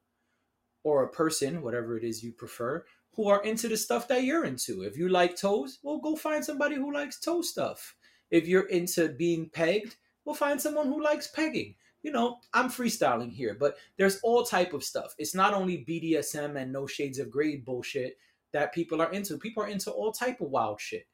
or 0.83 1.03
a 1.03 1.09
person, 1.09 1.61
whatever 1.61 1.97
it 1.97 2.03
is 2.03 2.21
you 2.23 2.33
prefer, 2.33 2.85
who 3.13 3.29
are 3.29 3.41
into 3.43 3.67
the 3.67 3.77
stuff 3.77 4.07
that 4.09 4.23
you're 4.23 4.45
into. 4.45 4.83
If 4.83 4.97
you 4.97 5.07
like 5.07 5.35
toes, 5.37 5.79
well, 5.81 5.99
go 5.99 6.15
find 6.15 6.43
somebody 6.43 6.75
who 6.75 6.93
likes 6.93 7.19
toe 7.19 7.41
stuff. 7.41 7.95
If 8.29 8.47
you're 8.47 8.67
into 8.67 9.09
being 9.09 9.49
pegged, 9.49 9.95
well, 10.25 10.35
find 10.35 10.61
someone 10.61 10.87
who 10.87 11.01
likes 11.01 11.27
pegging 11.27 11.75
you 12.03 12.11
know, 12.13 12.37
I'm 12.53 12.69
freestyling 12.69 13.33
here, 13.33 13.57
but 13.59 13.75
there's 13.97 14.19
all 14.21 14.43
type 14.43 14.73
of 14.73 14.83
stuff. 14.83 15.13
It's 15.17 15.35
not 15.35 15.53
only 15.53 15.85
BDSM 15.85 16.55
and 16.55 16.71
no 16.71 16.87
shades 16.87 17.19
of 17.19 17.29
grade 17.29 17.65
bullshit 17.65 18.17
that 18.53 18.73
people 18.73 19.01
are 19.01 19.11
into. 19.11 19.37
People 19.37 19.63
are 19.63 19.67
into 19.67 19.91
all 19.91 20.11
type 20.11 20.39
of 20.39 20.49
wild 20.49 20.79
shit. 20.79 21.07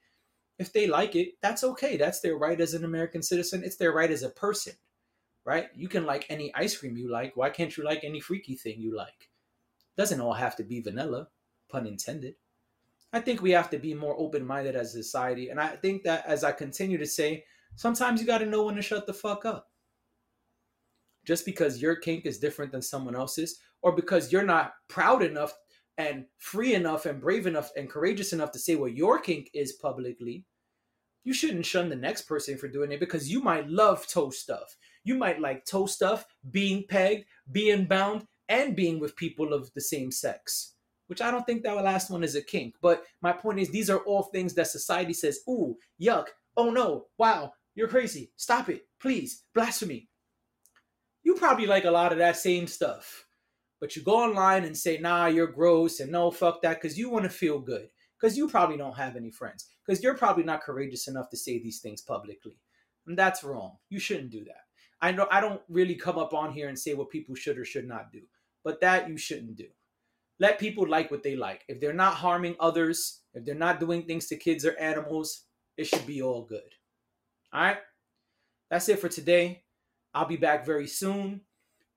If 0.60 0.72
they 0.72 0.86
like 0.86 1.16
it, 1.16 1.30
that's 1.42 1.64
okay. 1.64 1.98
That's 1.98 2.20
their 2.20 2.38
right 2.38 2.60
as 2.60 2.74
an 2.74 2.86
American 2.86 3.24
citizen. 3.24 3.64
It's 3.64 3.78
their 3.78 3.92
right 3.92 4.12
as 4.12 4.24
a 4.24 4.30
person, 4.30 4.74
right? 5.46 5.68
You 5.76 5.88
can 5.88 6.06
like 6.06 6.26
any 6.30 6.54
ice 6.56 6.78
cream 6.78 6.98
you 6.98 7.12
like. 7.12 7.36
Why 7.36 7.50
can't 7.50 7.76
you 7.76 7.84
like 7.84 8.04
any 8.04 8.20
freaky 8.20 8.56
thing 8.56 8.80
you 8.80 8.96
like? 8.96 9.30
Doesn't 9.98 10.22
all 10.22 10.34
have 10.34 10.56
to 10.58 10.64
be 10.64 10.82
vanilla, 10.82 11.28
pun 11.70 11.86
intended. 11.86 12.36
I 13.12 13.20
think 13.20 13.42
we 13.42 13.52
have 13.52 13.70
to 13.70 13.78
be 13.78 13.94
more 13.94 14.20
open 14.20 14.46
minded 14.46 14.76
as 14.76 14.96
a 14.96 15.04
society. 15.04 15.50
And 15.50 15.60
I 15.60 15.76
think 15.76 16.04
that 16.04 16.26
as 16.26 16.44
I 16.44 16.52
continue 16.52 16.98
to 16.98 17.06
say, 17.06 17.44
sometimes 17.76 18.20
you 18.20 18.28
got 18.28 18.40
to 18.40 18.46
know 18.46 18.64
when 18.64 18.76
to 18.76 18.82
shut 18.82 19.06
the 19.06 19.14
fuck 19.14 19.46
up 19.46 19.70
just 21.26 21.46
because 21.46 21.82
your 21.82 21.96
kink 21.96 22.26
is 22.26 22.40
different 22.40 22.72
than 22.72 22.82
someone 22.82 23.16
else's, 23.16 23.60
or 23.82 23.96
because 23.96 24.32
you're 24.32 24.44
not 24.44 24.74
proud 24.88 25.24
enough 25.24 25.54
and 25.98 26.26
free 26.38 26.74
enough 26.74 27.06
and 27.06 27.22
brave 27.22 27.48
enough 27.48 27.72
and 27.78 27.90
courageous 27.90 28.34
enough 28.34 28.52
to 28.52 28.60
say 28.60 28.76
what 28.76 28.96
your 28.96 29.20
kink 29.20 29.50
is 29.54 29.74
publicly, 29.74 30.46
you 31.24 31.34
shouldn't 31.34 31.66
shun 31.66 31.90
the 31.90 31.96
next 31.96 32.24
person 32.24 32.58
for 32.58 32.68
doing 32.68 32.92
it 32.92 33.00
because 33.00 33.30
you 33.30 33.42
might 33.42 33.70
love 33.70 34.06
toe 34.08 34.30
stuff. 34.30 34.76
You 35.04 35.16
might 35.16 35.40
like 35.40 35.66
toe 35.66 35.86
stuff, 35.86 36.26
being 36.52 36.86
pegged, 36.88 37.26
being 37.52 37.86
bound, 37.86 38.26
and 38.50 38.76
being 38.76 39.00
with 39.00 39.16
people 39.16 39.54
of 39.54 39.74
the 39.74 39.82
same 39.82 40.12
sex. 40.12 40.74
Which 41.08 41.22
I 41.22 41.32
don't 41.32 41.46
think 41.46 41.64
that 41.64 41.76
last 41.76 42.10
one 42.10 42.24
is 42.24 42.36
a 42.36 42.42
kink. 42.42 42.76
But 42.82 43.04
my 43.22 43.34
point 43.34 43.60
is, 43.60 43.70
these 43.70 43.90
are 43.90 44.00
all 44.00 44.24
things 44.24 44.54
that 44.56 44.68
society 44.68 45.14
says, 45.14 45.40
ooh, 45.50 45.76
yuck, 46.02 46.28
oh 46.56 46.70
no, 46.70 47.08
wow, 47.18 47.54
you're 47.76 47.88
crazy, 47.88 48.32
stop 48.38 48.70
it, 48.70 48.88
please, 49.00 49.44
blasphemy 49.54 50.08
you 51.24 51.36
probably 51.36 51.66
like 51.66 51.86
a 51.86 51.92
lot 51.92 52.12
of 52.12 52.18
that 52.20 52.38
same 52.38 52.68
stuff. 52.68 53.26
But 53.80 53.96
you 53.96 54.02
go 54.02 54.16
online 54.16 54.64
and 54.64 54.78
say, 54.78 54.98
nah, 54.98 55.28
you're 55.28 55.48
gross 55.48 56.00
and 56.00 56.12
no, 56.12 56.32
fuck 56.32 56.62
that, 56.62 56.82
because 56.82 56.98
you 56.98 57.10
want 57.10 57.24
to 57.24 57.30
feel 57.30 57.60
good. 57.60 57.88
Because 58.20 58.38
you 58.38 58.48
probably 58.48 58.78
don't 58.78 58.98
have 58.98 59.16
any 59.16 59.32
friends. 59.32 59.68
Because 59.86 60.02
you're 60.02 60.18
probably 60.18 60.44
not 60.44 60.62
courageous 60.62 61.08
enough 61.08 61.30
to 61.30 61.38
say 61.38 61.60
these 61.60 61.80
things 61.80 62.02
publicly. 62.02 62.58
And 63.08 63.18
that's 63.18 63.44
wrong. 63.44 63.78
You 63.90 64.00
shouldn't 64.00 64.32
do 64.32 64.46
that. 64.46 64.63
I 65.04 65.12
know 65.12 65.28
I 65.30 65.42
don't 65.42 65.62
really 65.68 65.96
come 65.96 66.18
up 66.18 66.34
on 66.34 66.54
here 66.54 66.70
and 66.70 66.80
say 66.80 66.94
what 66.94 67.10
people 67.10 67.36
should 67.36 67.58
or 67.58 67.66
should 67.66 67.86
not 67.86 68.10
do. 68.10 68.22
But 68.64 68.80
that 68.80 69.10
you 69.10 69.18
shouldn't 69.18 69.58
do. 69.58 69.68
Let 70.40 70.60
people 70.60 70.88
like 70.88 71.12
what 71.12 71.24
they 71.24 71.36
like. 71.36 71.66
If 71.68 71.82
they're 71.82 71.92
not 71.92 72.14
harming 72.16 72.56
others, 72.58 73.20
if 73.34 73.44
they're 73.44 73.54
not 73.54 73.82
doing 73.82 74.04
things 74.04 74.28
to 74.28 74.38
kids 74.38 74.66
or 74.66 74.80
animals, 74.80 75.44
it 75.76 75.88
should 75.88 76.08
be 76.08 76.22
all 76.22 76.44
good. 76.44 76.62
All 77.52 77.62
right? 77.62 77.78
That's 78.72 78.88
it 78.88 79.00
for 79.00 79.10
today. 79.10 79.64
I'll 80.14 80.26
be 80.26 80.38
back 80.38 80.66
very 80.66 80.88
soon. 80.88 81.42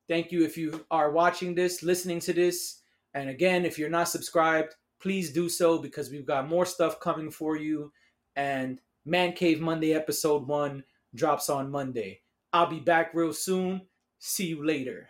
Thank 0.09 0.33
you 0.33 0.43
if 0.43 0.57
you 0.57 0.85
are 0.91 1.09
watching 1.11 1.55
this, 1.55 1.83
listening 1.83 2.19
to 2.21 2.33
this. 2.33 2.81
And 3.13 3.29
again, 3.29 3.63
if 3.63 3.79
you're 3.79 3.89
not 3.89 4.09
subscribed, 4.09 4.75
please 4.99 5.31
do 5.31 5.47
so 5.47 5.77
because 5.77 6.11
we've 6.11 6.27
got 6.27 6.49
more 6.49 6.65
stuff 6.65 6.99
coming 6.99 7.31
for 7.31 7.55
you. 7.55 7.93
And 8.35 8.81
Man 9.05 9.31
Cave 9.31 9.61
Monday 9.61 9.93
episode 9.93 10.45
one 10.45 10.83
drops 11.15 11.49
on 11.49 11.71
Monday. 11.71 12.19
I'll 12.53 12.69
be 12.69 12.79
back 12.79 13.13
real 13.13 13.33
soon. 13.33 13.87
See 14.19 14.47
you 14.47 14.65
later. 14.65 15.09